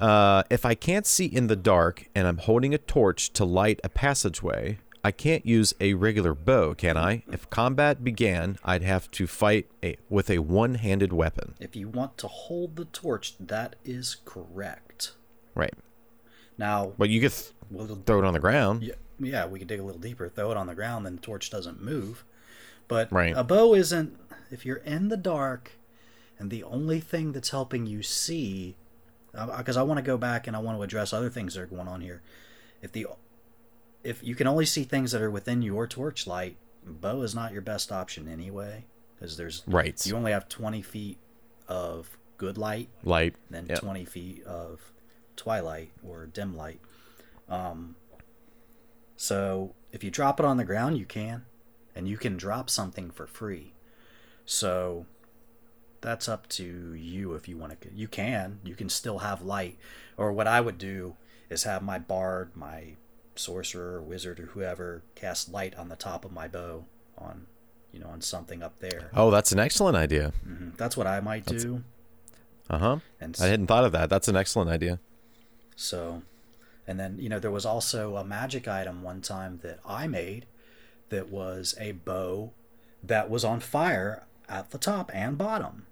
Uh, 0.00 0.42
if 0.50 0.64
I 0.64 0.74
can't 0.74 1.06
see 1.06 1.26
in 1.26 1.46
the 1.46 1.56
dark 1.56 2.08
and 2.14 2.26
I'm 2.26 2.38
holding 2.38 2.74
a 2.74 2.78
torch 2.78 3.32
to 3.34 3.44
light 3.44 3.80
a 3.84 3.88
passageway, 3.88 4.78
I 5.04 5.10
can't 5.12 5.44
use 5.46 5.74
a 5.80 5.94
regular 5.94 6.34
bow, 6.34 6.74
can 6.74 6.96
I? 6.96 7.22
If 7.30 7.48
combat 7.50 8.02
began, 8.02 8.58
I'd 8.64 8.82
have 8.82 9.10
to 9.12 9.26
fight 9.26 9.70
a, 9.82 9.96
with 10.08 10.30
a 10.30 10.38
one-handed 10.38 11.12
weapon. 11.12 11.54
If 11.60 11.76
you 11.76 11.88
want 11.88 12.16
to 12.18 12.28
hold 12.28 12.76
the 12.76 12.86
torch, 12.86 13.34
that 13.38 13.76
is 13.84 14.16
correct. 14.24 15.12
Right. 15.54 15.74
Now, 16.56 16.92
But 16.98 17.10
you 17.10 17.20
could 17.20 17.32
th- 17.32 17.52
we'll, 17.70 17.96
throw 18.06 18.18
it 18.20 18.24
on 18.24 18.32
the 18.32 18.40
ground. 18.40 18.82
yeah, 18.82 18.94
yeah, 19.20 19.46
we 19.46 19.58
could 19.58 19.68
dig 19.68 19.80
a 19.80 19.84
little 19.84 20.00
deeper, 20.00 20.28
throw 20.28 20.50
it 20.50 20.56
on 20.56 20.66
the 20.66 20.74
ground, 20.74 21.04
then 21.04 21.16
the 21.16 21.22
torch 21.22 21.50
doesn't 21.50 21.82
move. 21.82 22.24
But 22.88 23.12
Right. 23.12 23.34
a 23.36 23.44
bow 23.44 23.74
isn't. 23.74 24.18
If 24.50 24.64
you're 24.64 24.76
in 24.78 25.08
the 25.08 25.16
dark, 25.16 25.72
and 26.38 26.50
the 26.50 26.64
only 26.64 27.00
thing 27.00 27.32
that's 27.32 27.50
helping 27.50 27.86
you 27.86 28.02
see, 28.02 28.76
because 29.56 29.76
I 29.76 29.82
want 29.82 29.98
to 29.98 30.02
go 30.02 30.16
back 30.16 30.46
and 30.46 30.56
I 30.56 30.60
want 30.60 30.78
to 30.78 30.82
address 30.82 31.12
other 31.12 31.28
things 31.30 31.54
that 31.54 31.62
are 31.62 31.66
going 31.66 31.88
on 31.88 32.00
here. 32.00 32.22
If 32.82 32.92
the 32.92 33.06
if 34.02 34.22
you 34.22 34.34
can 34.34 34.46
only 34.46 34.66
see 34.66 34.84
things 34.84 35.12
that 35.12 35.22
are 35.22 35.30
within 35.30 35.62
your 35.62 35.86
torchlight, 35.86 36.56
bow 36.84 37.22
is 37.22 37.34
not 37.34 37.52
your 37.52 37.62
best 37.62 37.90
option 37.90 38.28
anyway, 38.28 38.84
because 39.14 39.36
there's 39.38 39.62
Right. 39.66 40.04
you 40.06 40.14
only 40.14 40.32
have 40.32 40.48
20 40.48 40.82
feet 40.82 41.18
of 41.68 42.18
good 42.36 42.58
light 42.58 42.90
Light. 43.02 43.34
then 43.48 43.66
Yep. 43.66 43.78
20 43.78 44.04
feet 44.04 44.42
of 44.44 44.92
twilight 45.36 45.92
or 46.06 46.26
dim 46.26 46.54
light. 46.54 46.80
Um, 47.48 47.96
so 49.16 49.74
if 49.92 50.04
you 50.04 50.10
drop 50.10 50.38
it 50.38 50.44
on 50.46 50.56
the 50.58 50.64
ground, 50.64 50.98
you 50.98 51.06
can, 51.06 51.46
and 51.94 52.06
you 52.08 52.16
can 52.18 52.36
drop 52.36 52.68
something 52.68 53.10
for 53.10 53.26
free. 53.26 53.72
So 54.44 55.06
that's 56.04 56.28
up 56.28 56.48
to 56.50 56.94
you 56.94 57.34
if 57.34 57.48
you 57.48 57.56
want 57.56 57.80
to. 57.80 57.88
You 57.92 58.06
can. 58.06 58.60
You 58.62 58.74
can 58.74 58.88
still 58.88 59.18
have 59.20 59.42
light. 59.42 59.78
Or 60.16 60.32
what 60.32 60.46
I 60.46 60.60
would 60.60 60.78
do 60.78 61.16
is 61.50 61.64
have 61.64 61.82
my 61.82 61.98
bard, 61.98 62.50
my 62.54 62.94
sorcerer, 63.34 63.96
or 63.96 64.02
wizard, 64.02 64.38
or 64.38 64.46
whoever 64.46 65.02
cast 65.14 65.50
light 65.50 65.74
on 65.76 65.88
the 65.88 65.96
top 65.96 66.24
of 66.24 66.30
my 66.30 66.46
bow 66.46 66.84
on, 67.18 67.46
you 67.92 67.98
know, 67.98 68.08
on 68.08 68.20
something 68.20 68.62
up 68.62 68.78
there. 68.78 69.10
Oh, 69.14 69.30
that's 69.30 69.50
an 69.50 69.58
excellent 69.58 69.96
idea. 69.96 70.32
Mhm. 70.46 70.76
That's 70.76 70.96
what 70.96 71.06
I 71.06 71.20
might 71.20 71.46
do. 71.46 71.82
Uh 72.70 72.78
huh. 72.78 72.98
And 73.20 73.36
I 73.40 73.46
hadn't 73.46 73.66
thought 73.66 73.84
of 73.84 73.92
that. 73.92 74.08
That's 74.10 74.28
an 74.28 74.36
excellent 74.36 74.70
idea. 74.70 75.00
So, 75.76 76.22
and 76.86 77.00
then, 77.00 77.18
you 77.18 77.28
know, 77.28 77.38
there 77.38 77.50
was 77.50 77.66
also 77.66 78.16
a 78.16 78.24
magic 78.24 78.68
item 78.68 79.02
one 79.02 79.20
time 79.20 79.58
that 79.62 79.80
I 79.86 80.06
made 80.06 80.46
that 81.08 81.30
was 81.30 81.74
a 81.80 81.92
bow 81.92 82.52
that 83.02 83.28
was 83.28 83.44
on 83.44 83.60
fire 83.60 84.24
at 84.48 84.70
the 84.70 84.78
top 84.78 85.10
and 85.14 85.36
bottom. 85.36 85.86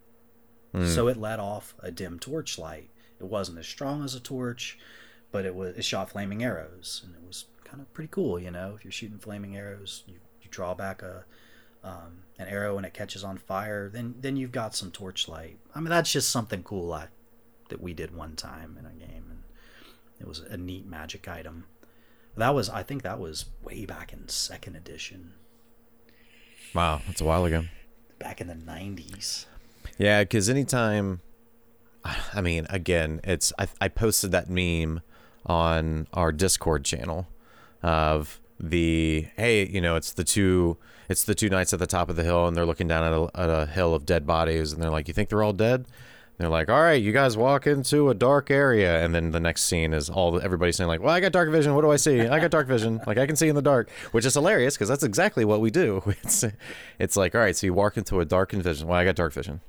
So 0.74 1.06
it 1.08 1.18
let 1.18 1.38
off 1.38 1.74
a 1.80 1.90
dim 1.90 2.18
torchlight. 2.18 2.88
It 3.20 3.24
wasn't 3.26 3.58
as 3.58 3.66
strong 3.66 4.02
as 4.04 4.14
a 4.14 4.20
torch, 4.20 4.78
but 5.30 5.44
it 5.44 5.54
was 5.54 5.76
it 5.76 5.85
shot 5.85 6.11
flaming 6.11 6.42
arrows 6.42 7.02
and 7.04 7.14
it 7.14 7.20
was 7.26 7.44
kind 7.64 7.80
of 7.82 7.92
pretty 7.92 8.08
cool, 8.11 8.38
you 8.40 8.50
know. 8.50 8.74
If 8.76 8.85
you're 8.85 8.90
shooting 8.92 9.18
flaming 9.18 9.54
arrows, 9.56 10.02
you, 10.06 10.14
you 10.40 10.48
draw 10.50 10.72
back 10.74 11.02
a 11.02 11.24
um, 11.85 12.22
an 12.38 12.48
arrow 12.48 12.76
and 12.78 12.87
it 12.87 12.94
catches 12.94 13.22
on 13.22 13.37
fire, 13.37 13.88
then 13.90 14.14
then 14.20 14.37
you've 14.37 14.52
got 14.52 14.74
some 14.74 14.90
torchlight. 14.90 15.58
I 15.74 15.80
mean, 15.80 15.90
that's 15.90 16.11
just 16.11 16.30
something 16.30 16.62
cool 16.62 16.92
I, 16.92 17.08
that 17.68 17.82
we 17.82 17.92
did 17.92 18.14
one 18.14 18.35
time 18.37 18.76
in 18.78 18.87
a 18.87 18.92
game, 19.06 19.24
and 19.30 19.42
it 20.20 20.26
was 20.26 20.38
a 20.40 20.56
neat 20.56 20.87
magic 20.87 21.28
item. 21.28 21.64
That 22.35 22.54
was, 22.54 22.70
I 22.70 22.82
think, 22.82 23.02
that 23.02 23.18
was 23.20 23.44
way 23.62 23.85
back 23.85 24.12
in 24.14 24.26
second 24.28 24.74
edition, 24.76 25.35
Wow, 26.74 27.02
that's 27.06 27.20
a 27.20 27.24
while 27.24 27.44
ago. 27.44 27.64
back 28.18 28.40
in 28.40 28.46
the 28.46 28.54
'90s. 28.54 29.44
Yeah, 29.98 30.22
because 30.22 30.48
anytime, 30.48 31.20
I 32.35 32.40
mean, 32.40 32.66
again, 32.70 33.20
it's 33.24 33.52
I, 33.59 33.68
I 33.81 33.88
posted 33.88 34.33
that 34.33 34.48
meme 34.50 35.00
on 35.46 36.07
our 36.12 36.33
Discord 36.33 36.85
channel 36.85 37.28
of 37.83 38.40
the 38.59 39.26
hey, 39.37 39.66
you 39.66 39.81
know, 39.81 39.96
it's 39.96 40.12
the 40.12 40.24
two 40.24 40.76
it's 41.09 41.24
the 41.24 41.35
two 41.35 41.48
knights 41.48 41.72
at 41.72 41.78
the 41.78 41.87
top 41.87 42.09
of 42.09 42.16
the 42.16 42.24
hill 42.24 42.46
and 42.46 42.57
they're 42.57 42.66
looking 42.66 42.88
down 42.88 43.05
at 43.05 43.12
a, 43.12 43.40
at 43.40 43.50
a 43.50 43.66
hill 43.66 43.94
of 43.94 44.07
dead 44.07 44.26
bodies 44.26 44.72
and 44.72 44.83
they're 44.83 44.90
like, 44.90 45.09
"You 45.09 45.14
think 45.14 45.28
they're 45.28 45.42
all 45.42 45.52
dead?" 45.52 45.87
They're 46.38 46.48
like, 46.48 46.70
"All 46.70 46.81
right, 46.81 47.00
you 47.00 47.12
guys 47.12 47.37
walk 47.37 47.66
into 47.66 48.09
a 48.09 48.14
dark 48.14 48.50
area," 48.50 49.05
and 49.05 49.14
then 49.14 49.33
the 49.33 49.40
next 49.40 49.62
scene 49.64 49.92
is 49.92 50.09
all 50.09 50.40
everybody 50.40 50.72
saying 50.72 50.88
like, 50.88 51.00
"Well, 51.00 51.14
I 51.14 51.20
got 51.20 51.33
dark 51.33 51.50
vision. 51.50 51.74
What 51.74 51.83
do 51.83 51.90
I 51.90 51.96
see? 51.96 52.22
I 52.22 52.40
got 52.40 52.50
dark 52.50 52.66
vision. 52.66 53.00
Like 53.07 53.18
I 53.18 53.26
can 53.26 53.37
see 53.37 53.48
in 53.48 53.55
the 53.55 53.62
dark," 53.62 53.90
which 54.12 54.24
is 54.24 54.35
hilarious 54.35 54.74
because 54.74 54.88
that's 54.88 55.02
exactly 55.02 55.44
what 55.44 55.61
we 55.61 55.70
do. 55.70 56.02
It's 56.22 56.44
it's 56.98 57.16
like, 57.16 57.35
all 57.35 57.40
right, 57.40 57.57
so 57.57 57.66
you 57.66 57.74
walk 57.74 57.96
into 57.96 58.20
a 58.20 58.24
darkened 58.24 58.62
vision. 58.62 58.88
Well, 58.88 58.98
I 58.98 59.05
got 59.05 59.16
dark 59.16 59.33
vision. 59.33 59.61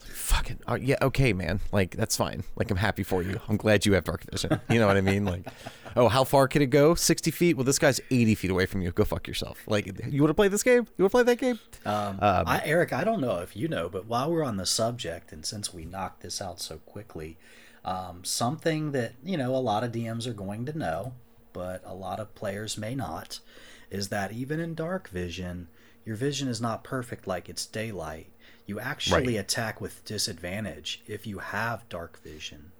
Like, 0.00 0.10
Fucking 0.10 0.58
uh, 0.66 0.78
yeah, 0.80 0.96
okay, 1.02 1.32
man. 1.32 1.60
Like 1.72 1.96
that's 1.96 2.16
fine. 2.16 2.44
Like 2.56 2.70
I'm 2.70 2.76
happy 2.76 3.02
for 3.02 3.22
you. 3.22 3.40
I'm 3.48 3.56
glad 3.56 3.84
you 3.84 3.92
have 3.94 4.04
dark 4.04 4.24
vision. 4.30 4.60
You 4.70 4.80
know 4.80 4.86
what 4.86 4.96
I 4.96 5.00
mean? 5.00 5.24
Like, 5.24 5.46
oh, 5.96 6.08
how 6.08 6.24
far 6.24 6.48
could 6.48 6.62
it 6.62 6.68
go? 6.68 6.94
Sixty 6.94 7.30
feet. 7.30 7.56
Well, 7.56 7.64
this 7.64 7.78
guy's 7.78 8.00
eighty 8.10 8.34
feet 8.34 8.50
away 8.50 8.66
from 8.66 8.80
you. 8.80 8.90
Go 8.90 9.04
fuck 9.04 9.28
yourself. 9.28 9.62
Like, 9.66 9.86
you 10.10 10.22
want 10.22 10.30
to 10.30 10.34
play 10.34 10.48
this 10.48 10.62
game? 10.62 10.86
You 10.96 11.04
want 11.04 11.10
to 11.10 11.16
play 11.16 11.22
that 11.24 11.38
game? 11.38 11.58
Um, 11.84 12.18
I, 12.20 12.62
Eric, 12.64 12.92
I 12.92 13.04
don't 13.04 13.20
know 13.20 13.38
if 13.40 13.54
you 13.54 13.68
know, 13.68 13.88
but 13.88 14.06
while 14.06 14.30
we're 14.30 14.44
on 14.44 14.56
the 14.56 14.66
subject, 14.66 15.32
and 15.32 15.44
since 15.44 15.74
we 15.74 15.84
knocked 15.84 16.22
this 16.22 16.40
out 16.40 16.58
so 16.60 16.78
quickly, 16.78 17.36
um, 17.84 18.24
something 18.24 18.92
that 18.92 19.12
you 19.22 19.36
know 19.36 19.54
a 19.54 19.58
lot 19.58 19.84
of 19.84 19.92
DMs 19.92 20.26
are 20.26 20.32
going 20.32 20.64
to 20.66 20.76
know, 20.76 21.12
but 21.52 21.82
a 21.84 21.94
lot 21.94 22.18
of 22.18 22.34
players 22.34 22.78
may 22.78 22.94
not, 22.94 23.40
is 23.90 24.08
that 24.08 24.32
even 24.32 24.58
in 24.58 24.74
dark 24.74 25.08
vision, 25.08 25.68
your 26.04 26.16
vision 26.16 26.48
is 26.48 26.60
not 26.60 26.82
perfect 26.82 27.26
like 27.26 27.48
it's 27.48 27.66
daylight. 27.66 28.28
You 28.66 28.80
actually 28.80 29.34
Right. 29.36 29.40
attack 29.44 29.80
with 29.80 30.04
disadvantage 30.04 31.02
if 31.06 31.26
you 31.26 31.38
have 31.38 31.88
dark 31.88 32.18
vision. 32.22 32.72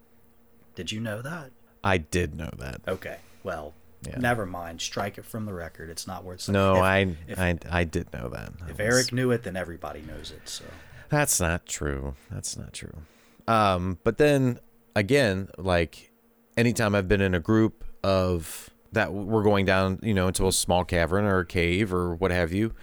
Did 0.75 0.91
you 0.93 1.01
know 1.01 1.21
that? 1.23 1.51
I 1.83 1.99
did 1.99 2.35
know 2.35 2.51
that. 2.59 2.81
Okay, 2.89 3.19
well, 3.43 3.75
Yeah. 4.07 4.19
never 4.19 4.47
mind. 4.47 4.81
Strike 4.81 5.19
it 5.19 5.25
from 5.25 5.45
the 5.47 5.53
record. 5.53 5.91
It's 5.91 6.07
not 6.07 6.25
worth. 6.25 6.49
No, 6.49 6.77
If- 6.77 6.83
I, 6.83 6.99
if- 7.29 7.39
I 7.39 7.59
I 7.71 7.85
did 7.85 8.13
know 8.13 8.29
that. 8.31 8.53
If 8.63 8.79
was- 8.79 8.81
Eric 8.81 9.13
knew 9.13 9.31
it, 9.31 9.43
then 9.43 9.57
everybody 9.57 10.01
knows 10.03 10.31
it. 10.31 10.49
So 10.49 10.65
That's 11.11 11.39
not 11.39 11.67
true. 11.67 12.17
That's 12.31 12.57
not 12.57 12.73
true. 12.73 13.03
Um, 13.47 13.99
but 14.05 14.17
then 14.19 14.59
again, 14.97 15.49
like 15.59 16.11
anytime 16.57 16.95
I've 16.95 17.09
been 17.09 17.21
in 17.21 17.35
a 17.35 17.41
group 17.41 17.85
of 18.03 18.71
that 18.93 19.13
we're 19.13 19.43
going 19.43 19.65
down, 19.67 19.99
you 20.03 20.15
know, 20.15 20.29
into 20.29 20.47
a 20.47 20.53
small 20.53 20.85
cavern 20.85 21.25
or 21.25 21.41
a 21.41 21.47
cave 21.47 21.93
or 21.93 22.15
what 22.15 22.31
have 22.31 22.53
you, 22.53 22.75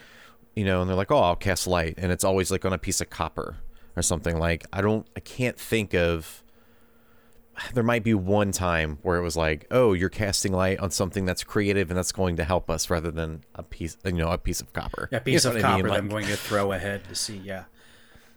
you 0.55 0.63
know, 0.65 0.81
and 0.81 0.89
they're 0.89 0.97
like, 0.97 1.11
"Oh, 1.11 1.19
I'll 1.19 1.35
cast 1.35 1.67
light," 1.67 1.95
and 1.97 2.11
it's 2.11 2.23
always 2.23 2.51
like 2.51 2.65
on 2.65 2.73
a 2.73 2.77
piece 2.77 3.01
of 3.01 3.09
copper 3.09 3.57
or 3.95 4.01
something. 4.01 4.37
Like 4.37 4.65
I 4.73 4.81
don't, 4.81 5.07
I 5.15 5.19
can't 5.19 5.59
think 5.59 5.93
of. 5.93 6.43
There 7.73 7.83
might 7.83 8.03
be 8.03 8.13
one 8.13 8.51
time 8.53 8.97
where 9.03 9.17
it 9.17 9.21
was 9.21 9.35
like, 9.35 9.67
"Oh, 9.69 9.93
you're 9.93 10.09
casting 10.09 10.51
light 10.53 10.79
on 10.79 10.89
something 10.89 11.25
that's 11.25 11.43
creative 11.43 11.91
and 11.91 11.97
that's 11.97 12.11
going 12.11 12.37
to 12.37 12.43
help 12.43 12.69
us," 12.69 12.89
rather 12.89 13.11
than 13.11 13.43
a 13.55 13.61
piece, 13.63 13.97
you 14.05 14.13
know, 14.13 14.29
a 14.31 14.37
piece 14.37 14.61
of 14.61 14.71
copper. 14.73 15.09
a 15.11 15.19
piece 15.19 15.43
You 15.43 15.51
of 15.51 15.55
know 15.57 15.61
what 15.61 15.65
I 15.65 15.75
mean? 15.75 15.81
copper 15.81 15.83
that 15.83 15.89
Like- 15.89 15.99
I'm 15.99 16.09
going 16.09 16.25
to 16.27 16.35
throw 16.37 16.71
ahead 16.71 17.03
to 17.09 17.15
see. 17.15 17.37
Yeah. 17.37 17.65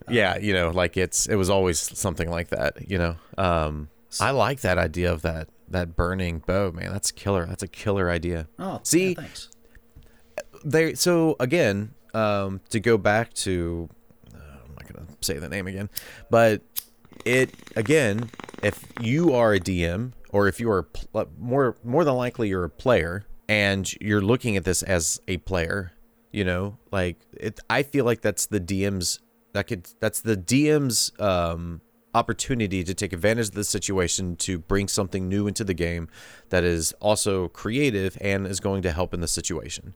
yeah 0.09 0.37
you 0.37 0.53
know 0.53 0.69
like 0.69 0.97
it's 0.97 1.25
it 1.25 1.35
was 1.35 1.49
always 1.49 1.79
something 1.79 2.29
like 2.29 2.49
that 2.49 2.87
you 2.91 2.95
know 2.97 3.15
um 3.39 3.89
i 4.19 4.29
like 4.29 4.59
that 4.61 4.77
idea 4.77 5.11
of 5.11 5.23
that 5.23 5.47
that 5.67 5.95
burning 5.95 6.43
bow 6.45 6.69
man 6.71 6.91
that's 6.91 7.09
killer 7.11 7.45
that's 7.47 7.63
a 7.63 7.67
killer 7.67 8.11
idea 8.11 8.47
Oh, 8.59 8.81
See- 8.83 9.13
yeah, 9.13 9.21
thanks. 9.21 9.49
they 10.63 10.93
so 10.93 11.35
again 11.39 11.95
um 12.15 12.61
to 12.69 12.79
go 12.79 12.97
back 12.97 13.33
to 13.33 13.89
uh, 14.33 14.37
i'm 14.65 14.73
not 14.73 14.91
gonna 14.91 15.07
say 15.21 15.37
the 15.37 15.49
name 15.49 15.67
again 15.67 15.89
but 16.29 16.61
it 17.25 17.51
again 17.75 18.29
if 18.63 18.85
you 18.99 19.33
are 19.33 19.53
a 19.53 19.59
dm 19.59 20.13
or 20.31 20.47
if 20.47 20.59
you 20.59 20.69
are 20.69 20.83
pl- 20.83 21.29
more 21.37 21.75
more 21.83 22.03
than 22.03 22.15
likely 22.15 22.49
you're 22.49 22.63
a 22.63 22.69
player 22.69 23.25
and 23.47 23.93
you're 24.01 24.21
looking 24.21 24.55
at 24.57 24.63
this 24.63 24.81
as 24.83 25.19
a 25.27 25.37
player 25.37 25.91
you 26.31 26.43
know 26.43 26.77
like 26.91 27.17
it 27.37 27.59
i 27.69 27.83
feel 27.83 28.05
like 28.05 28.21
that's 28.21 28.45
the 28.47 28.59
dm's 28.59 29.19
that 29.53 29.67
could 29.67 29.87
that's 29.99 30.21
the 30.21 30.37
dm's 30.37 31.11
um 31.19 31.81
opportunity 32.13 32.81
to 32.81 32.93
take 32.93 33.11
advantage 33.11 33.49
of 33.49 33.55
the 33.55 33.63
situation 33.63 34.37
to 34.37 34.57
bring 34.57 34.87
something 34.87 35.27
new 35.27 35.47
into 35.47 35.65
the 35.65 35.73
game 35.73 36.07
that 36.49 36.63
is 36.63 36.93
also 37.01 37.49
creative 37.49 38.17
and 38.21 38.47
is 38.47 38.61
going 38.61 38.81
to 38.81 38.91
help 38.91 39.13
in 39.13 39.19
the 39.19 39.27
situation 39.27 39.93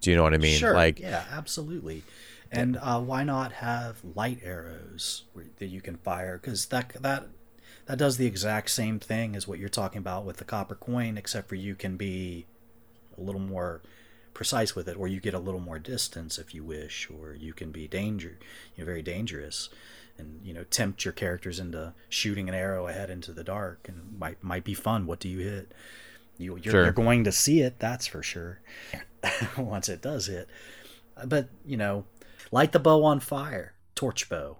do 0.00 0.10
you 0.10 0.16
know 0.16 0.22
what 0.22 0.34
i 0.34 0.38
mean 0.38 0.58
Sure. 0.58 0.74
like 0.74 0.98
yeah, 1.00 1.24
absolutely. 1.32 2.02
And 2.50 2.78
uh, 2.80 2.98
why 3.00 3.24
not 3.24 3.52
have 3.52 4.00
light 4.14 4.40
arrows 4.42 5.24
that 5.58 5.66
you 5.66 5.82
can 5.82 5.96
fire? 5.98 6.38
Because 6.38 6.64
that 6.66 6.94
that 7.02 7.26
that 7.84 7.98
does 7.98 8.16
the 8.16 8.24
exact 8.26 8.70
same 8.70 8.98
thing 8.98 9.36
as 9.36 9.46
what 9.46 9.58
you're 9.58 9.68
talking 9.68 9.98
about 9.98 10.24
with 10.24 10.38
the 10.38 10.44
copper 10.44 10.74
coin, 10.74 11.18
except 11.18 11.48
for 11.50 11.56
you 11.56 11.74
can 11.74 11.98
be 11.98 12.46
a 13.18 13.20
little 13.20 13.40
more 13.40 13.82
precise 14.32 14.74
with 14.74 14.88
it, 14.88 14.96
or 14.96 15.08
you 15.08 15.20
get 15.20 15.34
a 15.34 15.38
little 15.38 15.60
more 15.60 15.78
distance 15.78 16.38
if 16.38 16.54
you 16.54 16.64
wish, 16.64 17.10
or 17.10 17.34
you 17.34 17.52
can 17.52 17.70
be 17.70 17.86
danger, 17.86 18.38
you 18.74 18.82
know, 18.82 18.86
very 18.86 19.02
dangerous, 19.02 19.68
and 20.16 20.40
you 20.42 20.54
know, 20.54 20.64
tempt 20.64 21.04
your 21.04 21.12
characters 21.12 21.58
into 21.60 21.92
shooting 22.08 22.48
an 22.48 22.54
arrow 22.54 22.86
ahead 22.88 23.10
into 23.10 23.32
the 23.32 23.44
dark, 23.44 23.86
and 23.88 24.18
might 24.18 24.42
might 24.42 24.64
be 24.64 24.72
fun. 24.74 25.04
What 25.06 25.20
do 25.20 25.28
you 25.28 25.40
hit? 25.40 25.72
You 26.38 26.56
you're, 26.56 26.72
Sure. 26.72 26.84
you're 26.84 26.92
going 26.92 27.24
to 27.24 27.32
see 27.32 27.60
it, 27.60 27.78
that's 27.78 28.06
for 28.06 28.22
sure. 28.22 28.60
Once 29.58 29.88
it 29.88 30.00
does 30.00 30.26
hit, 30.26 30.48
but 31.26 31.48
you 31.66 31.76
know, 31.76 32.04
light 32.52 32.72
the 32.72 32.78
bow 32.78 33.02
on 33.04 33.20
fire, 33.20 33.74
torch 33.94 34.28
bow. 34.28 34.58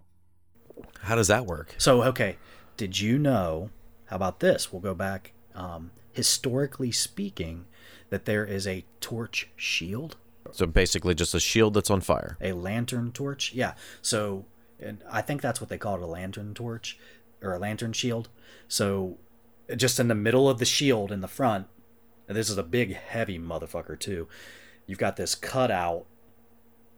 how 1.02 1.14
does 1.14 1.28
that 1.28 1.46
work 1.46 1.74
So, 1.78 2.02
okay, 2.04 2.36
did 2.76 2.98
you 3.00 3.18
know? 3.18 3.70
How 4.06 4.16
about 4.16 4.40
this? 4.40 4.72
We'll 4.72 4.82
go 4.82 4.94
back. 4.94 5.32
Um, 5.54 5.90
historically 6.12 6.90
speaking, 6.92 7.66
that 8.10 8.24
there 8.24 8.44
is 8.44 8.66
a 8.66 8.84
torch 9.00 9.48
shield, 9.56 10.16
so 10.50 10.66
basically 10.66 11.14
just 11.14 11.34
a 11.34 11.40
shield 11.40 11.74
that's 11.74 11.90
on 11.90 12.00
fire 12.00 12.36
a 12.40 12.52
lantern 12.52 13.12
torch. 13.12 13.52
Yeah. 13.52 13.74
So, 14.02 14.46
and 14.80 15.02
I 15.10 15.20
think 15.22 15.42
that's 15.42 15.60
what 15.60 15.68
they 15.70 15.78
call 15.78 15.94
it, 15.96 16.02
a 16.02 16.06
lantern 16.06 16.54
torch 16.54 16.98
or 17.42 17.54
a 17.54 17.58
lantern 17.58 17.92
shield. 17.92 18.28
So, 18.66 19.18
just 19.76 20.00
in 20.00 20.08
the 20.08 20.14
middle 20.14 20.48
of 20.48 20.58
the 20.58 20.64
shield 20.64 21.12
in 21.12 21.20
the 21.20 21.28
front, 21.28 21.66
and 22.26 22.36
this 22.36 22.50
is 22.50 22.58
a 22.58 22.62
big, 22.62 22.94
heavy 22.94 23.38
motherfucker 23.38 23.98
too. 23.98 24.28
You've 24.86 24.98
got 24.98 25.16
this 25.16 25.34
cutout 25.34 26.06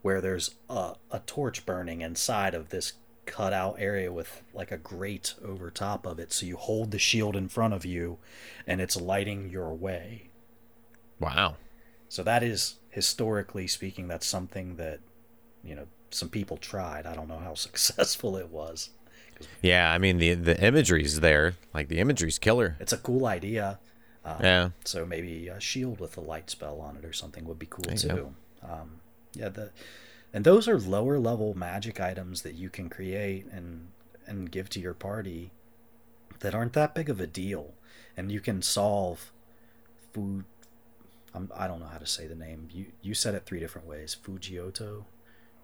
where 0.03 0.21
there's 0.21 0.55
a, 0.69 0.95
a 1.11 1.21
torch 1.21 1.67
burning 1.67 2.01
inside 2.01 2.55
of 2.55 2.71
this 2.71 2.95
cutout 3.27 3.77
area 3.79 4.13
with 4.13 4.43
like 4.53 4.73
a 4.73 4.79
grate 4.79 5.35
over 5.45 5.71
top 5.71 6.07
of 6.07 6.19
it. 6.19 6.33
So 6.33 6.47
you 6.47 6.57
hold 6.57 6.91
the 6.91 6.99
shield 6.99 7.37
in 7.37 7.49
front 7.49 7.75
of 7.75 7.85
you, 7.85 8.19
and 8.67 8.81
it's 8.81 9.01
lighting 9.01 9.51
your 9.51 9.75
way. 9.75 10.31
wow 11.19 11.57
So 12.09 12.23
that 12.23 12.43
is 12.43 12.77
historically 12.91 13.67
speaking, 13.67 14.09
that's 14.09 14.27
something 14.27 14.77
that 14.77 15.01
you 15.63 15.75
know 15.75 15.87
some 16.11 16.29
people 16.29 16.57
tried. 16.57 17.07
I 17.07 17.15
don't 17.15 17.29
know 17.29 17.39
how 17.39 17.55
successful 17.55 18.37
it 18.37 18.49
was. 18.49 18.91
Yeah 19.63 19.91
i 19.93 19.99
mean 19.99 20.19
the 20.19 20.35
the 20.35 20.59
imagery's 20.65 21.21
there 21.21 21.55
like 21.75 21.89
the 21.89 21.99
imagery's 21.99 22.39
killer 22.39 22.77
It's 22.81 22.93
a 22.93 22.99
cool 22.99 23.27
idea. 23.27 23.79
Uh, 24.25 24.37
yeah 24.43 24.69
So 24.85 25.07
maybe 25.07 25.49
a 25.49 25.59
shield 25.61 25.99
with 26.01 26.17
a 26.17 26.21
light 26.21 26.51
spell 26.51 26.79
on 26.81 26.97
it 26.97 27.05
or 27.05 27.13
something 27.13 27.45
would 27.47 27.59
be 27.59 27.67
cool 27.67 27.85
too. 27.97 28.35
Um, 28.63 29.01
yeah, 29.33 29.49
the 29.49 29.71
and 30.35 30.45
those 30.45 30.69
are 30.69 30.79
lower 30.79 31.19
level 31.19 31.55
magic 31.57 31.99
items 32.01 32.43
that 32.43 32.55
you 32.55 32.69
can 32.69 32.89
create 32.91 33.47
and 33.51 33.89
and 34.27 34.51
give 34.51 34.69
to 34.71 34.81
your 34.81 34.93
party 34.95 35.51
that 36.41 36.55
aren't 36.55 36.75
that 36.75 36.95
big 36.95 37.09
of 37.11 37.19
a 37.21 37.27
deal, 37.27 37.73
and 38.17 38.31
you 38.31 38.41
can 38.41 38.61
solve 38.63 39.33
food. 40.13 40.45
I'm, 41.35 41.51
I 41.57 41.67
don't 41.67 41.81
know 41.81 41.87
how 41.87 41.99
to 41.99 42.07
say 42.07 42.27
the 42.27 42.35
name. 42.35 42.69
You 42.71 42.87
you 43.03 43.15
said 43.15 43.35
it 43.35 43.47
three 43.47 43.61
different 43.61 43.87
ways. 43.89 44.17
Fujioto. 44.23 45.05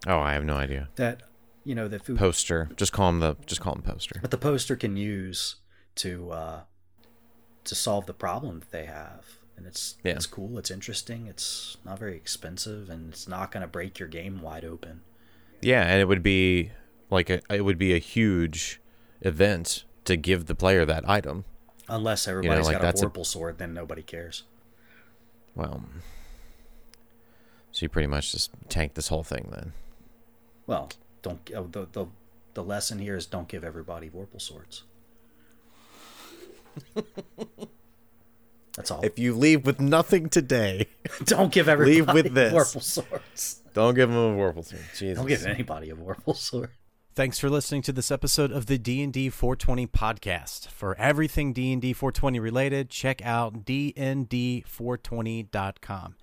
oh 0.07 0.19
i 0.21 0.33
have 0.33 0.45
no 0.45 0.57
idea 0.57 0.89
That 0.97 1.21
you 1.67 1.75
know 1.75 1.89
the 1.89 1.99
food 1.99 2.17
poster 2.19 2.71
just 2.77 2.93
call 2.93 3.09
him 3.11 3.21
the 3.21 3.37
just 3.45 3.61
call 3.61 3.75
him 3.75 3.83
poster 3.83 4.19
but 4.23 4.31
the 4.31 4.39
poster 4.39 4.77
can 4.77 4.97
use 4.97 5.57
to 5.97 6.31
uh, 6.31 6.61
to 7.65 7.75
solve 7.75 8.07
the 8.07 8.15
problem 8.15 8.61
that 8.61 8.71
they 8.71 8.85
have, 8.85 9.25
and 9.57 9.67
it's 9.67 9.97
Yeah. 10.05 10.13
it's 10.13 10.27
cool. 10.27 10.59
It's 10.59 10.71
interesting. 10.71 11.27
It's 11.27 11.77
not 11.85 11.99
very 11.99 12.15
expensive, 12.17 12.89
and 12.89 13.13
it's 13.13 13.27
not 13.27 13.51
going 13.51 13.63
to 13.63 13.67
break 13.67 13.99
your 13.99 14.09
game 14.09 14.41
wide 14.41 14.65
open. 14.65 15.01
Yeah, 15.63 15.83
and 15.83 16.01
it 16.01 16.07
would 16.07 16.23
be 16.23 16.71
like 17.11 17.29
a 17.31 17.41
it 17.51 17.63
would 17.65 17.79
be 17.79 17.93
a 17.95 17.99
huge 17.99 18.81
event 19.23 19.85
to 20.05 20.17
give 20.17 20.47
the 20.47 20.55
player 20.55 20.85
that 20.85 21.09
item. 21.09 21.45
Unless 21.89 22.29
everybody's 22.29 22.67
like, 22.67 22.81
got 22.81 23.03
a 23.03 23.21
a- 23.21 23.25
sword, 23.25 23.59
then 23.59 23.73
nobody 23.75 24.03
cares. 24.03 24.45
Well, 25.55 25.83
so 27.73 27.85
you 27.85 27.89
pretty 27.89 28.07
much 28.07 28.33
just 28.33 28.51
tank 28.69 28.95
this 28.95 29.09
whole 29.09 29.25
thing 29.25 29.49
then. 29.51 29.73
Well, 30.67 30.91
don't 31.27 31.51
uh, 31.55 31.63
the 31.71 31.87
the 31.93 32.07
the 32.55 32.63
lesson 32.63 32.99
here 32.99 33.17
is 33.17 33.27
don't 33.27 33.49
give 33.49 33.65
everybody 33.65 34.09
Vorpal 34.09 34.41
swords. 34.41 34.85
That's 38.77 38.91
all. 38.91 39.03
If 39.03 39.19
you 39.19 39.35
leave 39.35 39.67
with 39.67 39.81
nothing 39.81 40.29
today, 40.29 40.89
don't 41.25 41.51
give 41.53 41.69
everybody 41.69 41.97
leave 41.97 42.13
with 42.13 42.35
this. 42.35 42.53
Vorpal 42.53 42.83
swords. 42.83 43.63
don't 43.75 43.95
give 43.95 44.11
them 44.11 44.19
a 44.19 44.37
Vorpal 44.37 44.65
sword. 44.65 44.83
Jesus. 44.97 45.19
Don't 45.19 45.27
give 45.27 45.45
anybody 45.47 45.91
a 45.91 45.97
Vorpal 45.97 46.37
sword. 46.37 46.71
Thanks 47.15 47.39
for 47.39 47.49
listening 47.49 47.81
to 47.83 47.93
this 47.93 48.11
episode 48.11 48.51
of 48.53 48.67
the 48.67 48.77
D&D 48.77 49.31
420 49.31 49.87
podcast. 49.87 50.69
For 50.69 50.95
everything 50.99 51.55
D&D 51.55 51.95
420 51.95 52.39
related, 52.39 52.91
check 52.91 53.25
out 53.25 53.65
dnd420.com. 53.65 56.17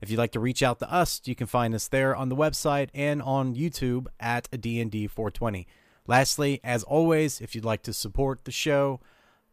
If 0.00 0.10
you'd 0.10 0.18
like 0.18 0.32
to 0.32 0.40
reach 0.40 0.62
out 0.62 0.78
to 0.78 0.90
us, 0.90 1.20
you 1.24 1.34
can 1.34 1.46
find 1.46 1.74
us 1.74 1.88
there 1.88 2.16
on 2.16 2.28
the 2.28 2.36
website 2.36 2.88
and 2.94 3.20
on 3.20 3.54
YouTube 3.54 4.06
at 4.18 4.48
D&D 4.60 5.06
420. 5.06 5.66
Lastly, 6.06 6.60
as 6.64 6.82
always, 6.82 7.40
if 7.40 7.54
you'd 7.54 7.64
like 7.64 7.82
to 7.82 7.92
support 7.92 8.44
the 8.44 8.50
show, 8.50 9.00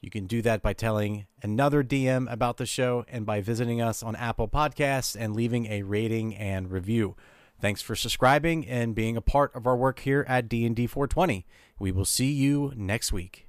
you 0.02 0.10
can 0.10 0.26
do 0.26 0.42
that 0.44 0.62
by 0.62 0.74
telling 0.74 1.26
another 1.42 1.84
DM 1.84 2.32
about 2.32 2.58
the 2.58 2.66
show 2.66 3.04
and 3.10 3.26
by 3.26 3.42
visiting 3.42 3.82
us 3.82 4.02
on 4.02 4.16
Apple 4.16 4.48
Podcasts 4.48 5.16
and 5.20 5.36
leaving 5.36 5.66
a 5.68 5.84
rating 5.84 6.36
and 6.36 6.72
review. 6.72 7.16
Thanks 7.60 7.82
for 7.82 7.96
subscribing 7.96 8.68
and 8.68 8.96
being 8.96 9.18
a 9.18 9.22
part 9.22 9.54
of 9.56 9.66
our 9.66 9.76
work 9.76 10.00
here 10.00 10.24
at 10.28 10.48
D&D 10.48 10.88
420. 10.88 11.46
We 11.80 11.92
will 11.92 12.06
see 12.06 12.32
you 12.32 12.72
next 12.76 13.12
week. 13.12 13.47